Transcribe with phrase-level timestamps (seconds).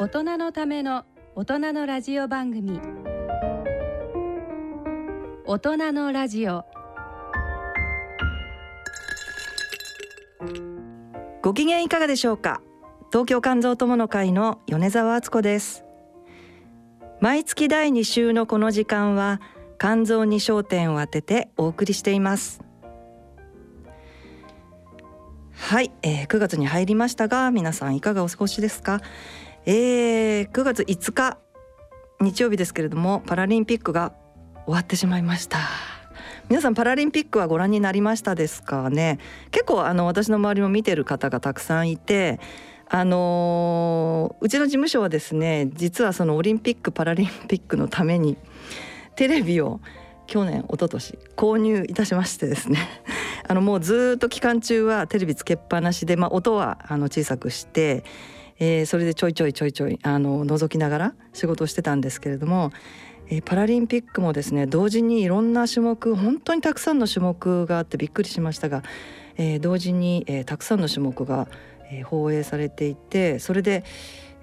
[0.00, 1.04] 大人のための
[1.36, 2.80] 大人のラジオ番組。
[5.44, 6.64] 大人のラジオ。
[11.42, 12.62] ご機嫌いかがでしょうか？
[13.12, 15.84] 東京肝臓友の会の米澤敦子です。
[17.20, 19.42] 毎月第2週のこの時間は
[19.78, 22.62] 肝臓に焦点を当ててお送りしています。
[25.52, 29.02] はい、えー、9月に入りましたが皆さんいかがお過ごしですか、
[29.66, 31.38] えー、9月5日
[32.20, 34.12] 日曜日ですけれどもパラリンピックが
[34.64, 35.58] 終わってしまいました。
[36.48, 39.18] 皆さんパラリンピックはご覧になりましたですかね？
[39.50, 42.40] 結構あの私の周りも見てる方がたくさんいて
[42.88, 48.36] あのー、うちの事務所はですね実はそのオリンピック・パラリンピックのために
[49.14, 49.80] テレビを
[50.26, 52.78] 去年一昨年購入いたしましてですね。
[53.46, 58.04] あのもうずっと期間中はテレビつけっぱなしで、まあ、音はあの小さくして、
[58.60, 62.70] えー、それでちょいちょいちょいちょいあの覗きながら仕事をしてたんですけれども、
[63.28, 68.84] えー、パラリンピックもですね同時にいろんな種目本当にたくさんの種目があってびっくりしましたが、
[69.36, 71.48] えー、同時に、え、たくさんの種目が
[71.90, 73.84] え放映されていてそれで、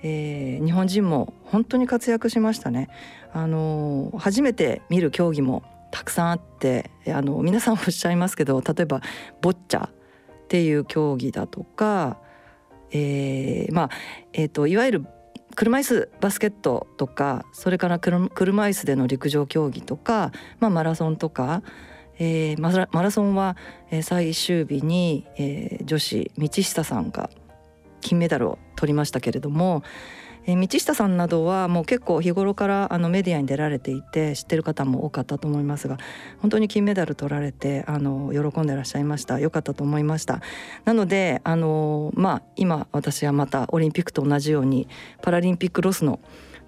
[0.04, 2.90] え、日本人も本当に活躍しましたね。
[3.34, 9.02] あの初めて見る競技もたくさんあってあの皆さんおっしゃいますけど例えば
[9.42, 9.92] ボッチャっ
[10.48, 12.18] ていう競技だとか、
[12.92, 13.90] えー、まあ、
[14.34, 15.06] えーと、いわゆる
[15.56, 21.64] 車椅子バスケットとかそれから車椅子での陸上競技とか、まあ、マラソンとか、
[22.20, 23.58] えー、マラマラソンは
[24.04, 27.30] 最終日に、えー、女子道下さんが
[28.02, 29.84] 金メダルを取りましたけれども、
[30.48, 35.98] えー、道下さんなどはもう結構日頃からあのメディアに出られていて知ってる方も多かったと思いますが
[36.40, 39.40] 本当に金メダル取られてあの喜んでらっしゃいました。
[39.40, 40.42] 良かったと思いました。
[40.86, 44.88] なのであのまあ今私はまたオリンピックと同じように
[45.22, 46.20] パラリンピックロスの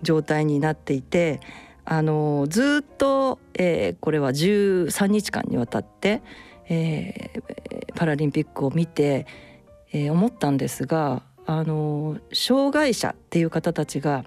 [0.02, 1.40] 状態になっていて
[1.86, 6.22] あのずっと、えー、これは13日間にわたって、
[6.68, 9.26] えー、パラリンピックを見て、
[9.92, 14.24] えー、思ったんですがあの障害者っていう方たちが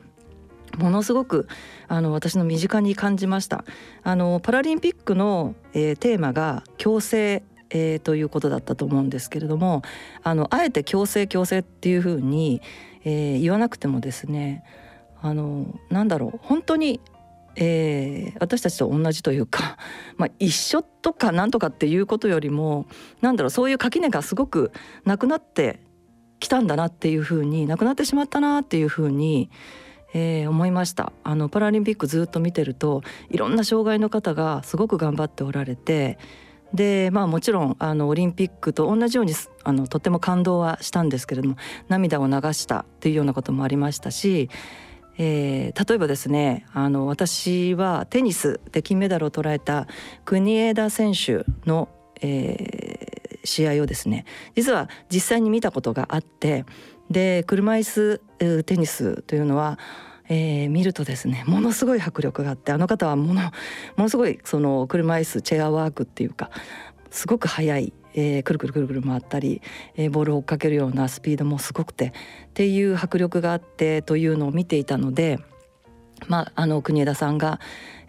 [0.77, 1.47] ものすごく
[1.87, 3.65] あの私の身近に感じました。
[4.03, 7.45] あのパラリンピックの、えー、テーマが共生
[7.75, 9.81] えー、ということだったと思うんですけれども
[10.23, 12.61] あのあえて共生共生っていうふうに、
[13.03, 14.63] えー、言わなくてもですね
[15.23, 17.01] あのなんだろう本当に
[17.55, 19.77] えー、私たちと同じというか、
[20.17, 22.87] まあ、一緒とかなんとかっていうことよりも
[23.21, 24.73] なんだろうそういう垣根がすごく
[25.05, 25.81] なくなって
[26.43, 29.51] きたんだなっていうふうになくなってしまったなっていうふうに、
[30.15, 31.13] えー、思いました。
[31.25, 36.19] あのパラリンピックずっと見てるといろんな障害の方がすごく頑張っておられて
[36.75, 41.57] でまあもちろんあのオリンピックと同じようにあのとても感動はしたんですけれども
[41.89, 44.49] 涙を流したっていうようなこともありましたし
[45.19, 49.87] えー、例えばですねあの私はテニスで金メダルを捉えた
[50.25, 51.89] 国枝選手の、
[52.21, 52.82] えー、
[53.45, 56.65] 試合をですね実は実際に見たことがあって
[57.11, 59.79] で車椅子テニスというのは
[60.29, 63.51] えー、見るとですねものすごい迫力があってあの方はものも
[64.05, 66.51] のすごいその車椅子チェアワークっていうか
[67.11, 69.63] すごく速いえー、くるくるくるくる回ったり、
[69.97, 72.13] えー、ボールを追っかけるようなスピードもすごくて
[72.49, 75.39] っていう迫力があってというのを見ていたので、
[76.29, 77.61] まあ、あの国枝さんが、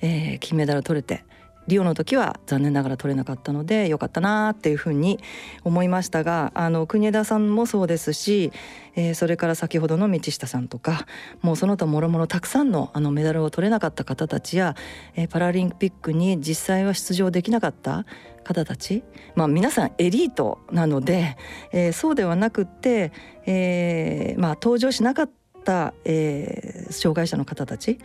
[0.01, 1.23] えー、金メダルを取れて
[1.68, 5.19] リオの時は残念ながら取れなかったのでよかったなっていうふうに
[5.63, 8.51] 思いましたがあの国枝さんもそうですし、
[8.96, 11.06] えー、それから先ほどの道下さんとか
[11.41, 14.75] もうその他もろもろたくさんのあのメダルを取れなかった方たちや、
[15.16, 18.06] えー、パラリンピックに実際は出場できなかった
[18.44, 19.03] 方たち、
[19.35, 21.38] まあ、皆さんエリートなので、
[21.72, 23.13] えー、そうではなくって、
[23.46, 25.29] えーまあ、登場しなかっ
[25.63, 28.00] た、えー、障害者の方たち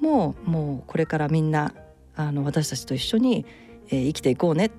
[0.00, 1.72] ももうこれからみんな
[2.16, 3.46] あの私たちと一緒に、
[3.88, 4.70] えー、生きていこうね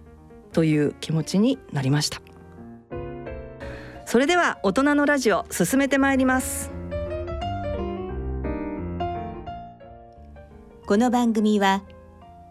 [0.51, 2.21] という気持ちになりました。
[4.05, 6.71] それでは大人のラジオ進めてまいります。
[10.85, 11.83] この番組は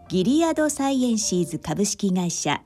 [0.07, 2.61] ギリアドサイエンシーズ株式会社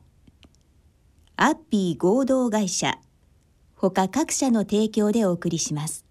[1.38, 3.00] アッピー合同会社
[3.76, 6.11] 他各社の提供でお送りします。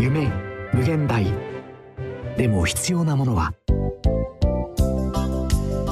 [0.00, 0.30] 夢
[0.72, 1.26] 無限大。
[2.36, 3.52] でも必要なものは。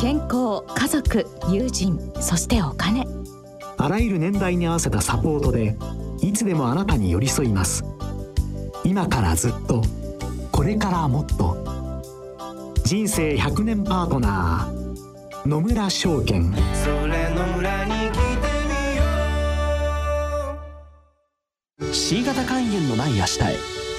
[0.01, 3.05] 健康家族友人そしてお金。
[3.79, 5.77] あらゆる年代に合わせたサポートで
[6.23, 7.85] いつでもあなたに寄り添います。
[8.85, 9.83] 今からずっと
[10.53, 11.57] これからもっと。
[12.85, 16.55] 人生100年パートナー野村証券。
[16.85, 18.21] それの裏に来て
[21.81, 23.86] みよ C 型肝炎のない明日へ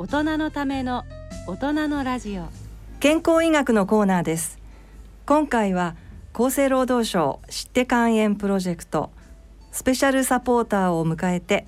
[0.00, 1.04] 大人のための
[1.46, 2.46] 大人のラジオ。
[3.00, 4.58] 健康医学のコーナーです。
[5.26, 5.94] 今回は
[6.32, 9.10] 厚生労働省知って肝炎プロジェクト
[9.72, 11.66] スペシャルサポーターを迎えて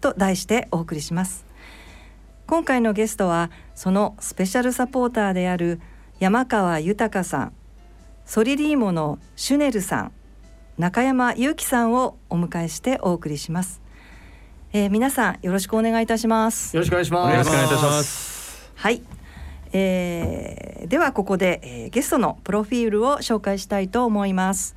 [0.00, 1.44] と題してお送りします。
[2.46, 5.78] 今回のゲストはそのスペシャルサポーターである
[6.18, 7.52] 山川豊さん
[8.24, 10.12] ソリリーモのシュネルさん
[10.78, 13.82] 中山祐樹さんをお迎えしてお送りします、
[14.72, 16.76] えー、皆さんよろしくお願いいたします。
[16.76, 17.32] よろしくお願いします。
[17.32, 18.72] よろしくお願いいたします。
[18.74, 19.02] はい。
[19.72, 24.74] えー、ではここで、えー、ゲストのプロフィールを紹介したいと思います、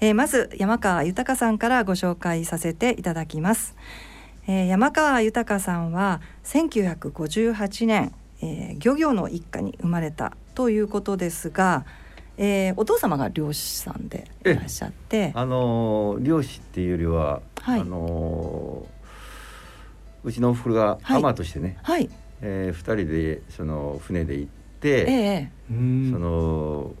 [0.00, 3.76] えー、まず山川豊さんからご紹介させていただきます、
[4.46, 8.12] えー、山川豊さんは1958年、
[8.42, 11.86] えー、漁業の一家に生まれたということですが、
[12.36, 15.32] えー、お父様が漁師さんでいらっしゃって。
[15.34, 18.91] あのー、漁師っていうよりは、はい、あのー、
[20.24, 22.10] うちのおふくろが海としてね、はい、はい
[22.42, 26.92] えー、2人でその船で行って、えー、その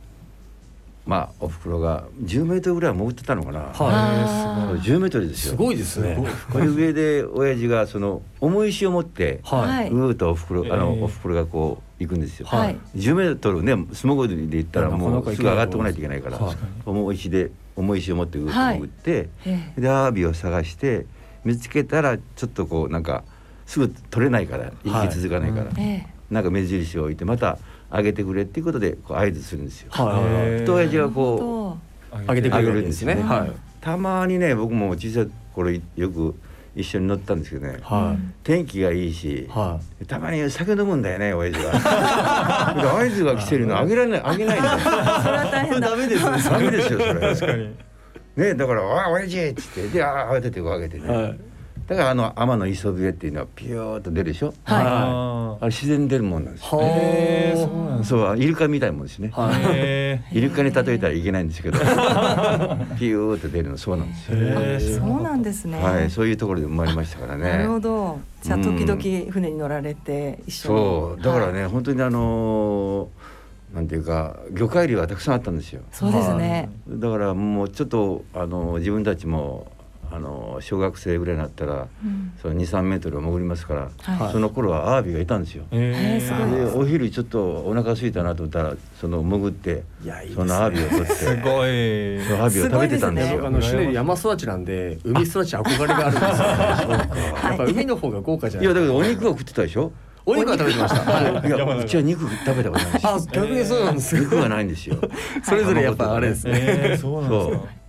[1.04, 3.60] まあおふくろが10メートルぐらい潜ってたのかな。
[3.60, 4.78] はい。
[4.78, 5.50] 10メートルですよ。
[5.52, 6.16] すごいですね。
[6.52, 12.46] これ上で親父がその重石を持って、はい、うーとおふくろあのおふくろがこう行くんですよ。
[12.46, 12.78] はい。
[12.94, 16.38] 10メートルね素潜りで行ったらもうすぐ上がってこないといけないから、
[16.86, 19.28] 重石で重石を持ってうーと潜って、
[19.76, 21.06] でアワビを探して
[21.44, 23.24] 見つけたらちょっとこうなんか。
[23.72, 27.58] すぐ取れないから生き続かないから、はいうん、なんか目印を置いてまた
[27.90, 29.90] 上げてくれっていうことでこう合図するんですよ。
[29.92, 31.78] はい、と親父がこ
[32.12, 33.14] う上げてくれるんですね。
[33.14, 35.80] はい、たまにね僕も小さい頃よ
[36.10, 36.34] く
[36.74, 41.72] 一緒に乗ったんですけどね、はい、天気がいいし、はい、たまに酒飲むんだよね親父が。
[42.98, 44.78] 合図が来てるの上げられない上げないんだよ。
[44.78, 46.42] それは大変ダメですね。
[46.42, 47.20] ダメですよそれ。
[47.34, 47.91] 確かに。
[48.36, 51.08] ねだから「おい親父!」っつってで慌ててこう上げてね。
[51.08, 51.38] はい
[51.88, 54.54] だからあの天の磯笛っていうのはピューっと出るでしょ？
[54.64, 54.84] はい。
[54.84, 56.64] あれ自然に出るもんなんです。
[56.64, 59.32] へえ、そうなんそうイルカみたいもんですね。
[60.32, 64.14] イルカに例えたらいけないんですけど、 ピューっと出るのそうなんで
[64.80, 65.00] すよ。
[65.00, 65.82] そうなんですね。
[65.82, 67.42] はい、そういうところで生まれましたからね。
[67.50, 68.20] なるほど。
[68.42, 70.78] じゃあ時々船に乗られて一緒に。
[70.78, 73.08] そうだからね本当にあの
[73.74, 75.82] なんていうか魚介類はたくさんあったんですよ。
[75.92, 76.70] そうですね。
[76.88, 79.72] だからもうちょっとあの自分たちも
[80.14, 85.64] あの小学生ぐらいになったら、うん、その二三メートル潜りますから、はい、その頃はアワビがいたんですよ。
[85.70, 92.20] えー、でお昼ちょっとお腹空いたなと思ったらその潜っていやいい、ね、そのアワビを取って すごい。
[92.28, 93.38] そのアワビを食べてたんですよ。
[93.38, 99.92] すね、あのシュネル山育ちなんで海育ち憧れがあるんですよ、 やっぱ海の方が豪華じゃないいやだけどお肉を食ってたでしょ？
[100.24, 101.46] お肉は食べてました。
[101.46, 103.06] いやうちは肉食べたことないです。
[103.06, 104.96] あ逆にそうなんです肉はないんですよ。
[105.42, 106.96] それぞれやっぱあれですね。
[107.00, 107.82] そうなんです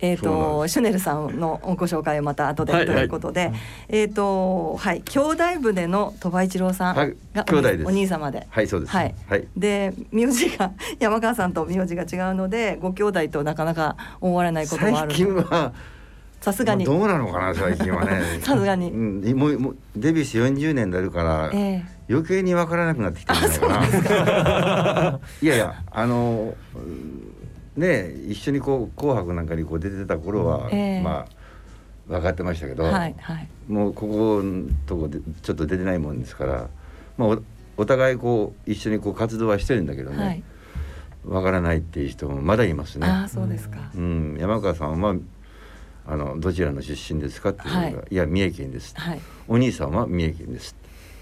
[0.00, 3.52] えっとシュネルさんのご紹介をまた後でということで、
[3.88, 6.94] えっとはい兄弟船の鳥羽一郎さん
[7.34, 8.92] が兄弟ですお兄様で、はいそうです。
[8.92, 9.14] はい。
[9.56, 15.12] で名字が山川さんと名字が違うのでご兄弟となかなか思われないこともある。
[15.12, 15.72] 最近は
[16.40, 18.40] さすがにどうなのかな最近はね。
[18.42, 18.90] さすがに。
[18.90, 25.20] うんもうもうデビューして40年になるから、えー、余計にわからなくなってきてるんじゃないかな。
[25.42, 26.54] いやいやあの。
[27.78, 31.26] ね一緒にこう「紅白」なんかにこう出てた頃は、えー、まあ
[32.08, 36.68] 分かってましたけど、はいはい、もうここのとこでちょっと出てないもんですから、
[37.16, 37.42] まあ、お
[37.76, 40.42] お互いこう一緒にこう活動はしてるんだけどね、はい、
[41.24, 43.06] 分からないっていう人もまだいますね。
[43.06, 45.14] あそうですか、うん、山川さんはあ
[46.16, 50.74] のどちらの出身ですかっていうのが、はい、いや三重県です、はい、お兄さんは三重県です。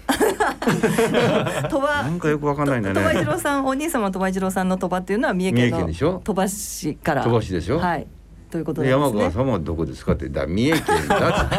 [1.69, 2.95] 鳥羽なんかよくわかんないんだね。
[2.95, 6.21] 鳥羽一郎さんお兄様鳥羽一郎さんの鳥羽っていうのは三重県のでしょ？
[6.23, 7.23] 鳥羽市から。
[7.23, 7.79] 鳥羽市でしょ？
[7.79, 8.07] はい。
[8.49, 9.01] ということですね。
[9.01, 11.49] 山川さんはどこですかってだ三重県だ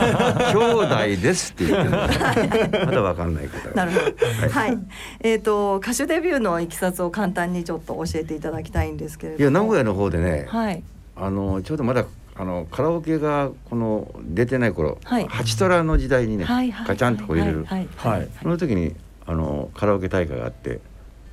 [0.54, 4.50] 兄弟ですって言ってるまだわかんない方なるほど。
[4.50, 4.78] はい。
[5.20, 9.40] えっ、と歌手デビューのいきさつを簡単にちょっと教えていただきたいんですけれども。
[9.42, 10.82] いや名古屋の方でね、はい。
[11.14, 12.06] あのちょうどまだ
[12.38, 15.26] あのカラオケがこの出てない頃、はい。
[15.26, 18.94] ハチトラの時代にね、ガチャンとこう入れる、はいはいその時に
[19.26, 20.80] あのカラオケ大会があって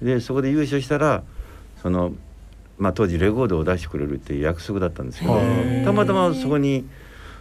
[0.01, 1.23] でそこで優勝したら
[1.81, 2.11] その、
[2.77, 5.39] まあ、当時レコードを出してくれるっていう約束だったんですけど
[5.85, 6.85] たまたまそこに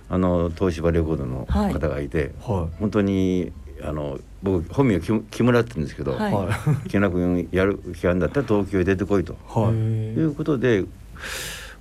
[0.08, 3.52] あの東芝レコードの方がいて、は本当に
[3.82, 6.30] あの僕本名木木村って言うんですけど、は
[6.84, 6.88] い。
[6.88, 9.32] 木村君やる気あるんだったら東京へ出てこいと。
[9.32, 9.72] いはい。
[9.72, 10.84] いうことで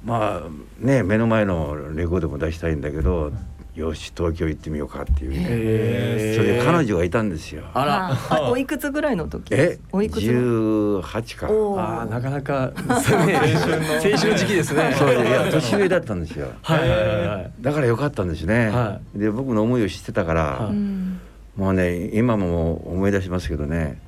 [0.04, 3.32] まあね目の前のレコードも出したいんだけど、
[3.76, 7.64] よし東京行ってみようかっていうね、それで彼女がいたんですよ。
[7.74, 8.18] あら。
[8.30, 9.54] あおいくつぐらいの時？
[9.56, 11.50] えおいくつ十八か。
[11.50, 13.94] おあーーなかなか 青春の。
[13.94, 14.94] 青春の時期ですね。
[14.96, 16.50] そうでいや年上だったんですよ。
[16.62, 16.80] はい。
[16.80, 16.90] はい。
[16.90, 17.28] はい。
[17.28, 18.70] はいだからよかったんですね。
[18.70, 20.72] はで僕の思いを知ってたから、はい。
[20.72, 21.20] うん。
[21.56, 24.00] もうね今も思い出しますけどね。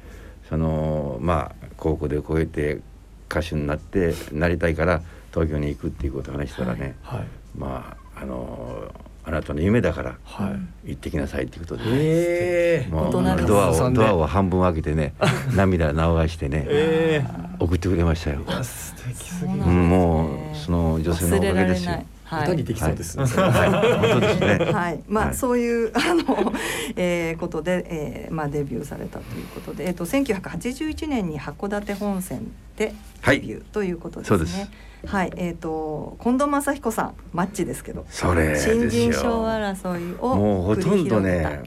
[0.47, 2.81] そのまあ高校でこうやって
[3.29, 5.01] 歌手になってなりたいから
[5.33, 7.27] 東京に行くっていうことを話したらね、はい。
[7.57, 8.93] まああの
[9.27, 10.55] あなたの夢だからは
[10.85, 10.89] い。
[10.91, 12.91] 行ってきなさいっていうことで、ええ。
[12.91, 13.19] もうド
[13.61, 15.13] アをドアを半分開けてね
[15.55, 17.25] 涙流してね、え。
[17.59, 18.41] 送ってくれましたよ。
[18.47, 22.03] え素敵すぎねもうその女性のおかげですよ。
[22.43, 23.25] 歌にできそうですね。
[23.25, 24.71] はい、ね。
[24.71, 24.89] は。
[24.91, 25.35] い、まあ、はい。
[25.35, 26.53] そういうあの、
[26.95, 32.93] えー、ことで、えー、まあデビューされたということで、えっ、と1981年に函館本線で
[33.25, 34.69] デビューということですね。
[35.05, 38.75] はい、えっ、と近藤正彦さんマッチですけど、それですよ。
[38.75, 41.63] 新人賞争いをもうほとんどね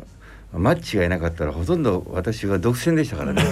[0.52, 3.42] マッチがいなかったらほとんど私は独占でしたからね。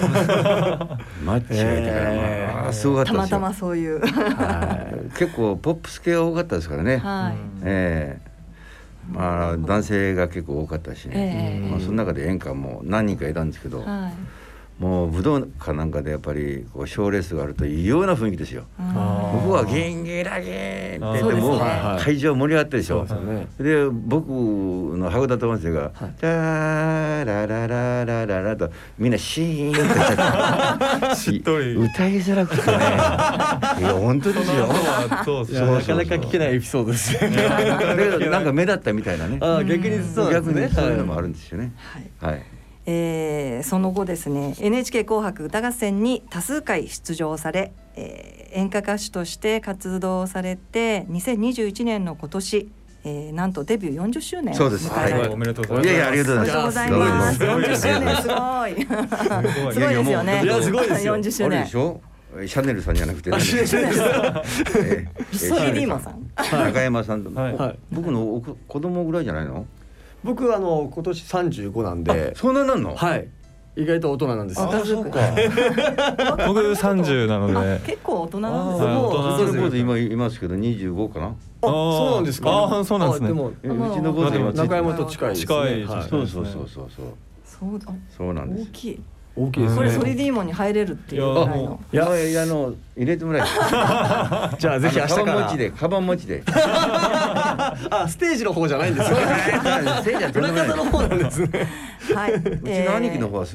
[1.23, 2.53] マッチがいたから、へー。
[2.63, 3.27] まあ、すごかったですよ。
[3.29, 5.17] たまたまそういう、はい。
[5.17, 8.27] 結構ポップス系が多かったですからね、はい、ええ。
[9.11, 11.69] まあ男性が結構多かったしね、ええ。
[11.69, 14.13] まあ、その中で演歌も何人かいたんですけど、はい、
[14.79, 18.65] もう武道館なんかでやっぱりこう賞レースがあると異様な雰囲気ですよ。
[18.77, 21.59] あ僕はゲンゲラゲンって言っても
[21.99, 23.03] 会場盛り上がってるでしょ。
[23.07, 25.91] でねで僕の函館温泉が
[26.21, 28.69] 「ラララララララ」と
[28.99, 34.67] みんなシーンとしちゃってし っとり歌いづらくてね いや本当ですよ。
[34.67, 35.33] なかなか
[36.15, 39.39] 聞けないエピソードですねだけどなんか目立ったみたいなね。
[39.65, 41.71] 逆にそうなん逆ですねにそういうのもあるんですよね。
[42.19, 42.33] はい。
[42.33, 42.41] はい。
[42.89, 52.71] えーその後ですね NHK 紅白歌合戦に多数回出場され、えー演歌歌手として活動されて2021年の今年、
[53.03, 54.89] えーなんとデビュー40周年をそうです。
[54.89, 55.29] 迎えられたはい。
[55.33, 55.87] おめでとうございます。
[55.89, 57.39] いやいやありがとうございます。
[57.39, 57.85] でとうございます。
[57.85, 59.73] どうも40周年すごい。
[59.73, 59.95] すごい。
[59.95, 60.43] ですよね。
[60.43, 61.17] いやすごいですよ。
[61.17, 61.59] 40周年。
[61.59, 61.75] あれでし。
[61.75, 62.01] ょ？
[62.45, 64.43] シャネルさんじゃなくて、ね、あシャネルさん
[64.85, 66.29] ええソリリーマさん。
[66.35, 67.31] 中山さんと、
[67.91, 69.65] 僕の子供ぐらいじゃないの？
[70.23, 72.33] 僕あの今年35なんで。
[72.35, 72.95] そんななんの？
[72.95, 73.27] はい。
[73.75, 75.19] 意外と大人なんですあそうか。
[76.47, 77.79] 僕30なので。
[77.85, 79.01] 結構大人なんですはいね。
[79.01, 81.27] 大人なんですそれこそ今いますけど25かな？
[81.27, 82.49] あそうなんですか？
[82.49, 83.25] あーそうなんですね。
[83.27, 85.45] あでもえうちの子でも中山と近いですね。
[85.45, 86.09] 近いはい。
[86.09, 86.67] そうそうそうそう。
[86.67, 86.89] そう
[87.45, 87.93] そうだ。
[88.17, 88.69] そうなんです。
[88.69, 89.03] 大きい。
[89.37, 89.77] 大きいですね。
[89.77, 91.79] これソリディーモンに入れるっていうぐらいの。
[91.93, 93.47] いやいやあの入れてもらえ
[94.57, 95.25] じゃあぜひ明日から。
[95.25, 96.43] カバン持ちでカバン持ちで。
[96.49, 99.17] あステージの方じゃないんですよ
[100.03, 101.67] せいじゃとんでもない裏方の方なんですね。
[102.15, 102.33] はい。
[102.33, 103.45] うちの兄貴の方は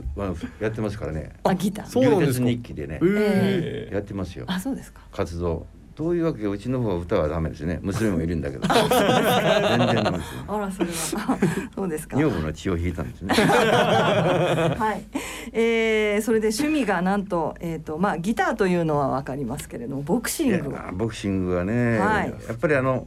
[0.60, 1.32] やってますからね。
[1.42, 1.86] あギター。
[1.86, 3.00] そうなんです日記でね。
[3.02, 4.44] えやってますよ。
[4.46, 5.00] あそうですか。
[5.10, 7.78] 活動どういうわけかうちの方は歌はダメですね。
[7.82, 8.66] 娘もいるんだけど。
[8.68, 10.44] 全然ダメですね。
[10.49, 11.38] あらそれは
[11.75, 12.16] そうですか。
[12.16, 13.34] 女房の血を引いたんですね。
[13.34, 15.04] はい、
[15.52, 20.75] えー、それで趣味がなんと,、えーとまあ、ギターというのは分かりますけれどもボクシング。
[20.94, 22.28] ボクシングはね、はい。
[22.28, 23.06] やっぱりあの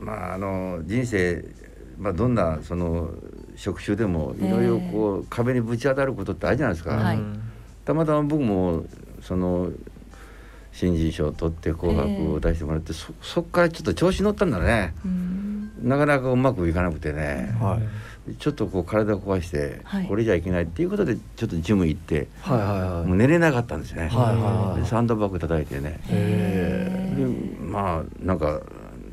[0.00, 1.44] まああの人生
[1.98, 3.10] まあどんなその
[3.54, 7.18] 職種でもいろいろこう壁にぶち当たることってあるじゃないですか、はい。
[7.84, 8.84] たまたま僕も
[9.22, 9.70] その
[10.76, 14.94] 新人賞を取って「紅白」を出してもらって、そそっからちょっと調子乗ったんだね。
[15.06, 15.70] うん。
[15.82, 17.78] なかなかうまくいかなくてね、は
[18.30, 18.34] い。
[18.34, 20.06] ちょっとこう体を壊して、はい。
[20.06, 23.06] これじゃいけないっていうことでちょっとジム行って、はいはいはい。
[23.06, 25.98] もう寝れなかったんですね、はいはいはいでサンドバッグ叩いてね。
[26.08, 27.24] へで
[27.64, 28.60] まあなんか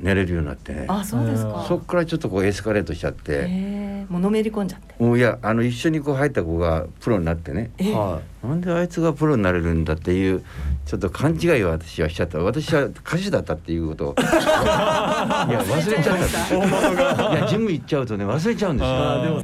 [0.03, 0.73] 寝れるようになって。
[0.73, 1.65] ねあそうですか。
[1.65, 5.01] そっからちょっとこうエスカレートしちゃって、えー、もうのめり込んじゃって。
[5.01, 7.71] もういやあの一緒にこう入った子がプロになってね。
[7.77, 10.43] えーはなんであいつがプロになれるんだっていう
[10.85, 12.39] ちょっと勘違いを私はしちゃった。
[12.39, 14.15] 私は歌手だったっていうことを。
[14.19, 17.37] いや忘れちゃった。
[17.37, 18.83] いやジム行っちゃうとね忘れちゃうんで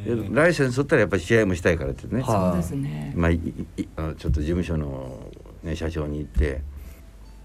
[0.04, 0.18] すよ。
[0.18, 3.14] でライセンス取ったらやっぱり試合もしたいからってね、そうですね。
[3.16, 5.32] まあ、いいあのちょっと事務所の、
[5.64, 6.62] ね、社長に行って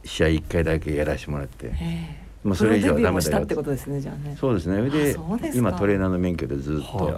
[0.04, 1.70] 試合1回だけやらせてもらって。
[1.80, 3.54] えまあそれ以上はダメだよって。
[3.54, 4.36] ことですねじゃあね。
[4.38, 4.90] そうですね。
[4.90, 5.16] で
[5.54, 7.04] 今トレーナーの免許でずっと。
[7.08, 7.08] い。
[7.08, 7.14] や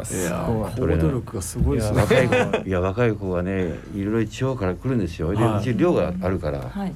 [0.76, 1.35] トレーナー。
[1.35, 2.00] がすごいですね。
[2.00, 2.68] 若い子。
[2.68, 5.35] いや若い子がねいろいろ地方から来るんですよ。
[5.35, 6.92] でうち寮があるから、はい。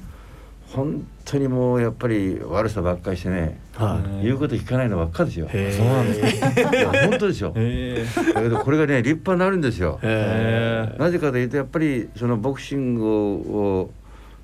[0.73, 5.49] 本当にもうやっぱり悪さばっかりしてね、はい、言うこと聞かないのばっかですよ。
[5.49, 6.39] そうなんです。
[6.39, 6.49] か。
[6.73, 7.49] いや本当ですよ。
[7.49, 9.99] だけどこれがね立派になるんですよ。
[10.01, 13.91] なぜかというとやっぱりそのボクシングを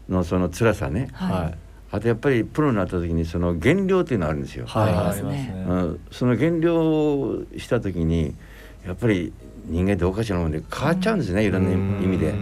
[0.09, 1.07] のその辛さね。
[1.13, 1.57] はい。
[1.91, 4.65] あとやっぱりプロになった時にその減量っていうのあるんですよ。
[4.67, 4.89] はい。
[4.89, 5.53] ありますね。
[6.11, 8.35] その減量した時に
[8.85, 9.31] やっぱり
[9.65, 12.33] 人間っておかしなもんで変わっちゃうんですね、いろんな意味で。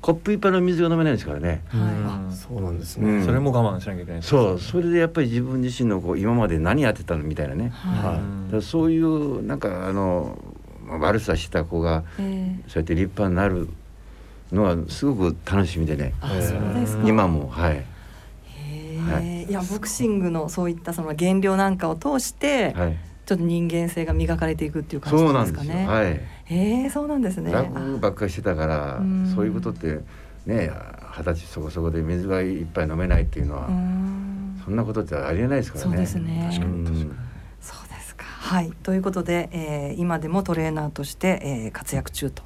[0.00, 1.62] コップ一杯の水が飲めないですからね。
[1.68, 7.70] はい、そうなんですね、それも我慢しなきゃいけない、そう、それでやっぱり自分自身のこう今まで何やってたのみたいなね。
[7.70, 8.20] は
[8.52, 8.62] い。
[8.62, 10.36] そういうなんかあの
[11.00, 13.68] 悪さした子が、そうやって立派になる
[14.50, 16.14] のはすごく楽しみでね。
[16.20, 17.06] あ、そうですか。
[17.06, 17.84] 今もはい。
[19.02, 25.86] はい、いやボクシングのそういったその減量なんかを通して、はい、ちょっと人間性が磨かれていくっていう感じですかね。
[25.86, 26.20] はい。
[26.50, 27.52] ええそうなんですね。
[27.52, 29.00] 楽ばっかりしてたから、
[29.34, 30.00] そういうことって
[30.44, 30.70] ね
[31.16, 33.66] 二十歳そこそこで水が一杯飲めないっていうのは
[34.64, 35.90] そんなことってありえないですからね。
[35.90, 36.48] そうですね。
[36.50, 37.10] 確かに確かに。
[37.60, 38.24] そうですか。
[38.24, 38.72] はい。
[38.82, 42.42] ということで、えー、今でもトレーナーとして、えー、活躍中と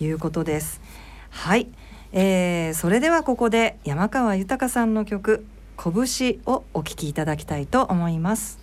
[0.00, 0.80] いうことです。
[0.82, 0.98] はい。
[1.30, 1.68] はい、
[2.12, 5.46] えー、それではここで山川豊さんの曲
[5.78, 8.58] 「拳」をお聴きいただきたいと思います。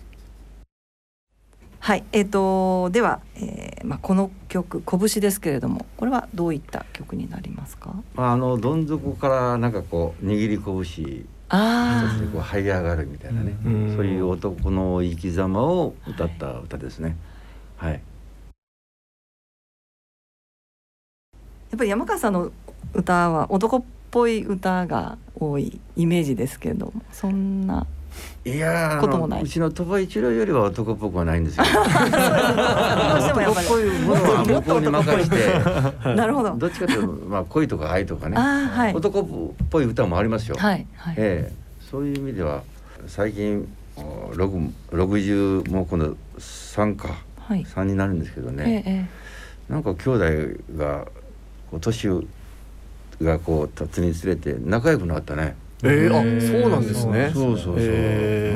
[1.80, 17.16] はい、えーと、では、えーまあ、この曲「拳」ですけれどもこれはどういった曲になりますか、まあ、あのどん底からなんかこう握り拳あ一つでこう這い上がるみたいなね、うん、そういう男の生き様を歌った歌ですね。
[17.76, 17.98] はい、や
[21.76, 22.50] っぱり山川さんの
[22.94, 23.82] 歌は男っ
[24.16, 27.86] ぽい歌が多いイメージですけれどもそんな
[28.46, 29.42] いやこともない。
[29.42, 31.64] うちの鳥羽一郎よりは男っぽくはないんですよ。
[31.66, 35.58] 男っぽいものは向こうに任して、
[36.16, 36.56] なるほど。
[36.56, 40.56] どっちかというとまあ恋とか愛とかね、はい、男っぽい歌もありますよ。
[40.56, 41.52] はいはい、ええ。
[41.90, 42.62] そういう意味では
[43.06, 43.68] 最近
[44.34, 44.50] 六
[44.92, 47.08] 六十もう今度三か
[47.48, 48.82] 三、はい、になるんですけどね。
[48.86, 50.24] ええ、なんか兄弟
[50.78, 51.04] が
[51.70, 52.08] こう年
[53.22, 55.56] がこう経つにつれて仲良くなったね。
[55.82, 57.30] えー、あそうなんですね。
[57.34, 57.86] そうそうそう、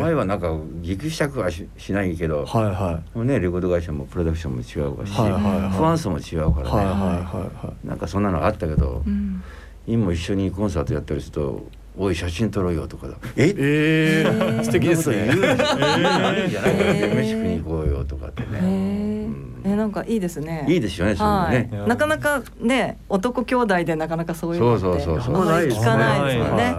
[0.01, 9.42] 前はなんかぎくしゃくはししないけど、はいはい、ねレコード会社もプロダクションも違うし、はいはいはい、ファン層も違うからね、はいはいはいはい、なんかそんなのあったけど、うん、
[9.87, 11.68] 今も一緒にコンサートやったりすると
[11.99, 13.55] 「おい写真撮ろうよ」とか「え？
[13.55, 14.25] え？
[14.25, 16.70] ー、素敵ですね」言うんじゃない
[17.11, 18.61] か飯食いに行こうよとかってね。
[18.62, 19.29] え
[19.64, 20.64] なんかいいですね。
[20.68, 21.14] いいですよね。
[21.14, 26.75] はい、なかなかね男兄弟でなかなかそういうのってそうそうそうそう聞かないですよね。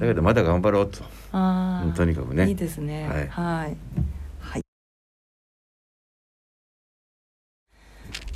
[0.00, 1.04] だけどまだ頑張ろうと。
[1.32, 2.48] あとにかくね。
[2.48, 3.08] いいですね。
[3.08, 3.28] はい。
[3.28, 3.76] はい。
[4.40, 4.62] はい、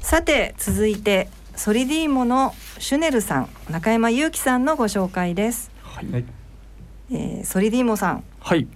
[0.00, 5.70] さて続いてソリディーモのシュネルさん中山祐樹さんのご紹介です。
[5.82, 6.24] はい。
[7.10, 8.24] えー、ソリディーモさん。
[8.40, 8.68] はい。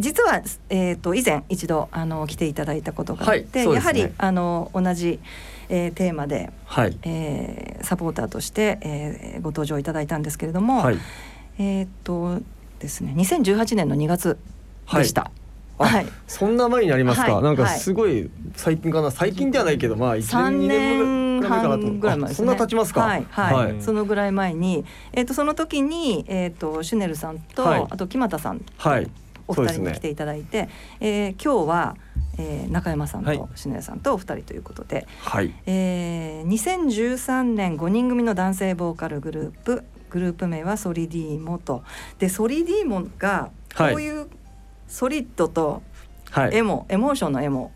[0.00, 5.20] 実は、えーと、以前一度あの来ていただいたことがあって、はいね、やはりあの同じ、
[5.68, 10.98] えー、テーマで、はい、えー、サポーターとして、えー、ご登場いただいたんですけれども、はい、
[11.58, 12.40] えっ、と
[12.78, 14.38] ですね2018年の2月
[14.92, 15.30] でした。
[15.78, 19.10] はい、そんな前になりますか、はい、なんかすごい最近かな。
[19.10, 23.00] 最近ではないけどまあ1年2年半ぐらい前、ね、そんな経ちますか。
[23.00, 23.54] はい、はい。
[23.54, 29.10] はい、そのぐらい前に、えーと、その時に、えーと、シュネルさんと、あと木俣さん、はい、
[29.48, 31.96] お二人に来ていただいて、ねえー、今日は、
[32.38, 35.54] えー、中山さんと篠谷さんとお二人ということで、はい。
[35.66, 41.82] えー、2013年5人組の男性ボーカルグループグループ名はソリディーモと。
[42.18, 44.28] でソリディーモがこういう
[44.88, 45.82] ソリッドと
[46.52, 47.72] エモ、はい、エモーションのエモ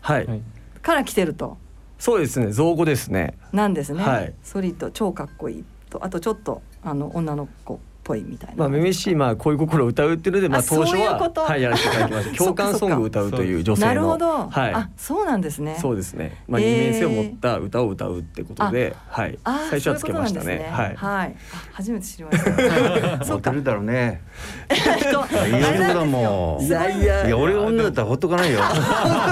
[0.81, 1.57] から来てると。
[1.97, 2.51] そうですね。
[2.51, 3.37] 造語ですね。
[3.53, 6.03] なんですね、はい、ソリッド超かっこいいと。
[6.03, 8.55] あとちょっとあの女の子ぽいみたいな。
[8.55, 12.37] まあめめしいまあ恋心を歌うっていうのでまあ当初ははいやらせていただきました。
[12.45, 13.87] 共感ソングを歌うという女性の。
[13.87, 14.47] なるほど。
[14.47, 14.73] はい。
[14.73, 15.75] あそうなんですね。
[15.81, 16.43] そうですね。
[16.47, 19.37] まあ二面性を持った歌を歌うってことで、はい。
[19.71, 20.69] 最初はつけましたね。
[20.71, 20.95] はい。
[20.95, 21.35] はい。
[21.73, 23.25] 初めて知りました。
[23.25, 23.51] そうか。
[23.51, 24.21] るだろうね。
[24.69, 28.59] いやだもいやいやいや俺女だったらほっとかないよ。
[28.61, 28.75] 本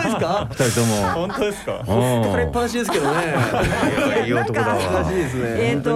[0.01, 0.47] 当ですか？
[0.51, 0.95] 二人とも。
[1.27, 1.83] 本当ですか？
[1.85, 3.21] これっぱなしですけどね。
[4.25, 4.75] いい男だわ。
[4.75, 5.43] 難しいですね。
[5.59, 5.93] えっと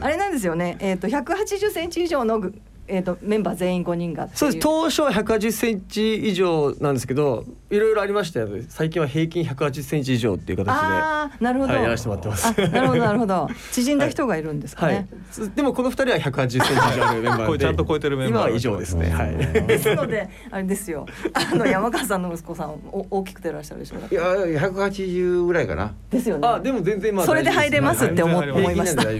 [0.00, 0.76] あれなんですよね。
[0.80, 2.38] えっと百八十センチ以上の
[2.86, 4.62] えっ、とメンバー全員5人がそうです。
[4.62, 8.48] 当初は180センチ以上なんですけどいろいろありましたよ。
[8.68, 10.70] 最近は平均180センチ以上っていう形で。
[10.72, 12.60] ああなるほど、はい、やらせてもらってます。
[12.60, 13.48] なるほどなるほど。
[13.72, 17.58] 縮んだ人がいるんですかね、はい、でもこの二人は180センチ以上あるメンバーで。
[17.58, 19.10] ちゃんと超えてるメンバー今は以上ですね。
[19.10, 19.66] はい。
[19.66, 21.06] ですのであれですよ。
[21.32, 24.22] あの山川さんの息子さんお大きくてらっしゃるでしょいや
[24.68, 25.94] 180ぐらいかな。
[26.10, 26.46] ですよね。
[26.46, 29.04] あでも全然まあそれで入れますって思思いました。
[29.06, 29.12] は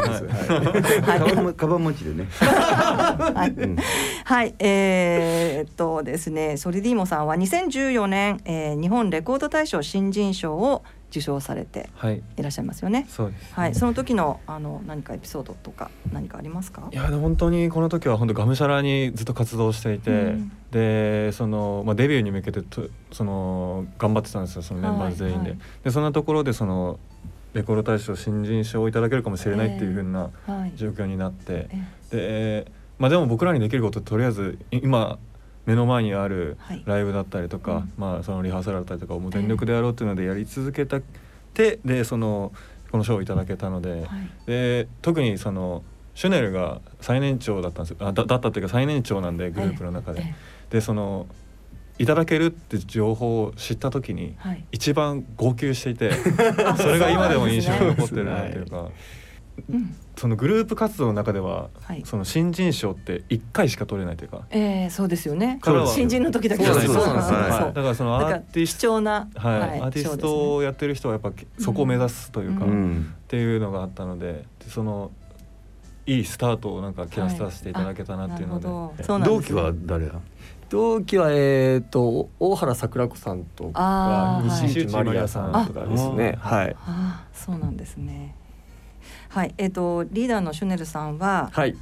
[1.51, 1.55] い。
[1.57, 2.27] カバン持ちでね。
[2.31, 3.54] はい、
[4.25, 11.91] はい、えー、っとですねソリディーモさんは2014年、えー、日本レコード大賞新人賞を受賞されて
[12.37, 12.43] い。
[12.43, 13.01] らっしゃいますよね。
[13.01, 16.89] はい、そうです、ね、はい、その時のあの何かエピソードとか何かありますか？
[16.91, 25.39] いや本当にこの時は本当がむしゃらにずっと活動していて、うん、でそのまあデビューに向けてとその頑張ってたんですよそのメンバー全員で。
[25.39, 25.49] はい。
[25.51, 26.99] はい、でそんなところでその
[27.53, 30.31] レコード大賞新人賞をいただけるかもしれないっていうふうな
[30.75, 31.69] 状況になって、
[32.11, 35.19] えー、でまあでも僕らにできることとりあえず今
[35.67, 41.01] 目の前にあるライブだったりとか、はい、まあそのリハーサルだったりとかをもう全力でやろうっていうのでやり続けた
[41.55, 42.53] てでその
[42.91, 44.07] この賞をいただけたのではい、
[44.47, 45.83] で特にその
[46.15, 50.35] シュネルが最年長だったんですあだだったっていうか最年長なんでグループの中で。
[50.71, 51.27] でその
[51.99, 54.37] いただけるって情報を知った時に
[54.73, 58.89] 一番号泣していて、 はい、それが今でも印象に残ってるなっていうか。
[60.17, 65.61] そのグループ活動の中では、はい、その新人賞って一回しか取れないというか、えー、そうですよね。
[65.95, 66.99] 新人の時だけそうなんです。
[66.99, 75.11] だからそのアーティストはい、はい、アーティストをやってる人はやっぱそこを目指すというか、うん、っていうのがあったのでその
[76.07, 80.21] いいスタートをなんか切らさせていただけたなっていうので、はい、同期は誰だ
[80.69, 86.37] 同期はえっ、ー、と大原桜子さんとか西内まりやさんとかですね。
[86.41, 86.77] はい。
[86.81, 88.35] あそうなんですね。
[89.35, 91.51] はい、えっ、ー、とリーダーのシュネルさんは。
[91.53, 91.77] はい。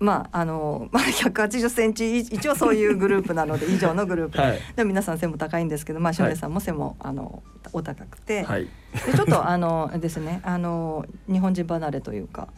[0.00, 8.68] まああのまあ180センチ一応そういうグループなので 以上のグループ、はい、で皆さん背も高いんですけど、まあシュネルさんも背も、あのお高くて、はい、
[9.06, 12.48] でちょっとあのですねあの日本人離れというか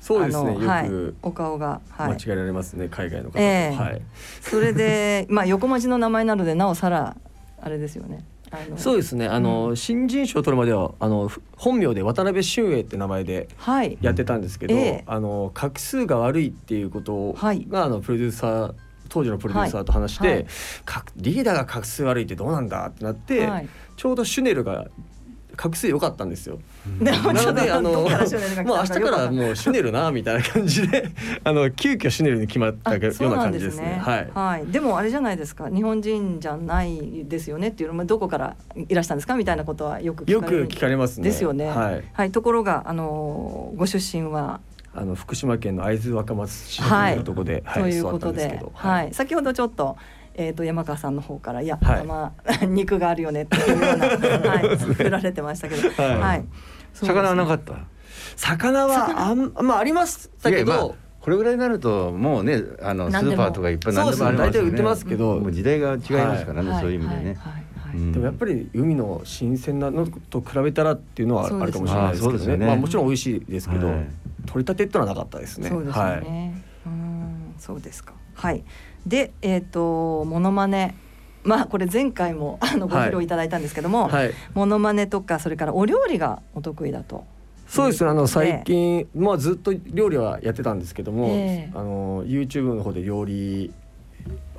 [0.00, 0.66] そうですね。
[0.66, 0.90] はい、
[1.22, 2.88] お顔が、はい、間違えられますね。
[2.88, 4.02] 海外の方、えー、はい。
[4.40, 7.16] それで、まあ横文字の名前なのでなおさら
[7.60, 8.24] あれですよね。
[8.76, 9.26] そうですね。
[9.26, 13.48] あの、うん、新人賞を取るまではあの本名で渡辺俊英って名前で
[14.00, 15.04] やってたんですけど、はいえ。
[15.06, 18.74] ー、あの画数が悪いっていうことが、はい、あのプロデューサー
[19.08, 20.46] 当時のプロデューサーと話して、はい、
[21.16, 24.86] リーダーが画数悪いってどうなんだってなって、ちょうどシュネルが
[25.56, 26.58] 画数良かったんですよ。
[27.00, 31.10] なのであのもう明日からもうシュネルなみたいな感じで
[31.44, 34.00] あの急遽シュネルに決まったような感じですね。
[34.02, 35.68] はい、はい、でもあれじゃないですか。
[35.68, 39.36] 日本人じゃないですよねっていうのもどこからいらしたんですか？
[39.36, 41.24] みたいなことはよくよく聞かれますね。
[41.24, 41.66] ですよね。
[41.66, 44.60] はい、はい、ところがあのご出身は？
[44.94, 47.18] あの福島県の会津若松市とい。
[47.18, 49.96] うところで、はい、ということで、はい、先ほどちょっと
[50.34, 54.06] えー、と山川さんの方から「いや、はい、まあ 肉があるよね」っていうような、
[54.50, 56.44] はい、振られてましたけど、はい、はい、
[56.92, 57.74] 魚はなかった？
[58.36, 64.68] 魚はあん まあありましたけど、これぐらいになるともうねあのスーパーとかいっぱい何でもありますよね。
[64.70, 67.38] 売ってますけど、もう時代が違いますからね、はい、そういう意味でね。
[68.12, 72.56] でもやっぱり海の新鮮なのと比べたらっていうのはあるかもしれないですけどね。
[72.56, 72.66] ね。
[72.66, 74.06] まあもちろん美味しいですけど、はい、
[74.46, 75.68] 取り立てってのはなかったですね。
[75.68, 76.02] そうですね。
[76.04, 76.18] はい、
[76.86, 77.54] うん。
[77.58, 78.14] そうですか。
[78.34, 78.64] はい。
[79.06, 80.94] でえっ、ー、とモノマネ
[81.44, 87.24] まあこれ前回もあのご披露いただいたんですけども、はい、モノマネとかそれからお料理がお得意だと。
[87.66, 93.72] そうですあの最近、まあ、ずっと料理はやってたんですけども、えー、あの YouTube の方で料理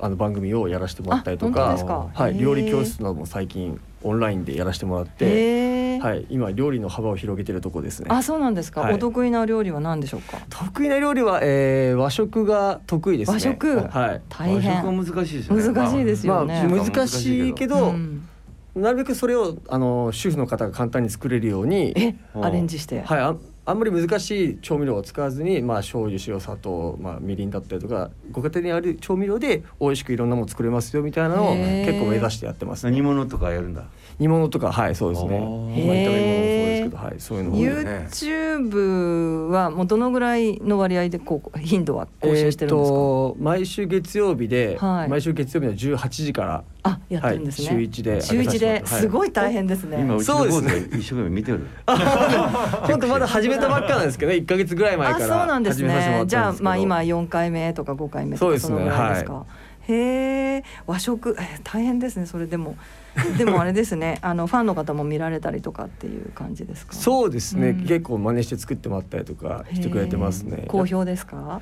[0.00, 2.10] あの番組をやらせてもらったりとか。
[2.12, 8.06] はい、料理教室なども最近オンラインでやらせてもらって、はい、今料理の幅を広げてるとこですね。
[8.10, 8.82] あ、そうなんですか。
[8.82, 10.38] はい、お得意な料理は何でしょうか？
[10.48, 14.84] 得意な料理は、えー、和食が得意です、ね、和食、はい、大変。
[14.84, 15.72] 難しいですよね。
[15.72, 16.68] 難しいですよね。
[16.68, 17.90] まあ、難しいけど。
[17.90, 18.28] うん
[18.76, 21.94] なるべくそれをあの主婦の方が簡単に作れるように
[22.34, 33.84] アレンジしてはいああんまり難しい調味料を使わずに、まあ醤油塩砂糖、まあ、みりんだったりとかご家庭にある調味料で美味しくいろんなもの作れますよみたいなのを結構目指してやってます、ね、煮物とかやるんだ？
[34.18, 35.38] 煮物とかはいそうですね。
[35.38, 37.62] まあ、炒め物もそうですけど、はい、そういうのも、ね、
[38.10, 42.96] YouTube はもうどのぐらいの割合でこう頻度は更新してるんですか？
[42.96, 47.68] えー、毎週月曜日で、はい、毎週月曜日の18時からあやってるんですね。
[47.68, 49.98] はい、週一で週一ですごい大変ですね。
[50.00, 51.66] 今うちの方で一生懸命見てる。
[51.86, 56.24] 本当まだ始めたばっかなんですけど、一ヶ月ぐらい前からそうなんですね。
[56.26, 59.44] じゃあまあ今四回目とか五回目とかそのぐらいですか？
[59.86, 62.74] へえ和食え大変ですねそれでも
[63.38, 66.92] でもあれですねあのファンの方も見られたりとかっていう感じですか？
[66.94, 70.64] そうですね、うん、結構真似して作ってもらったりとかしてくれてますね。
[70.68, 71.60] 好評ですか？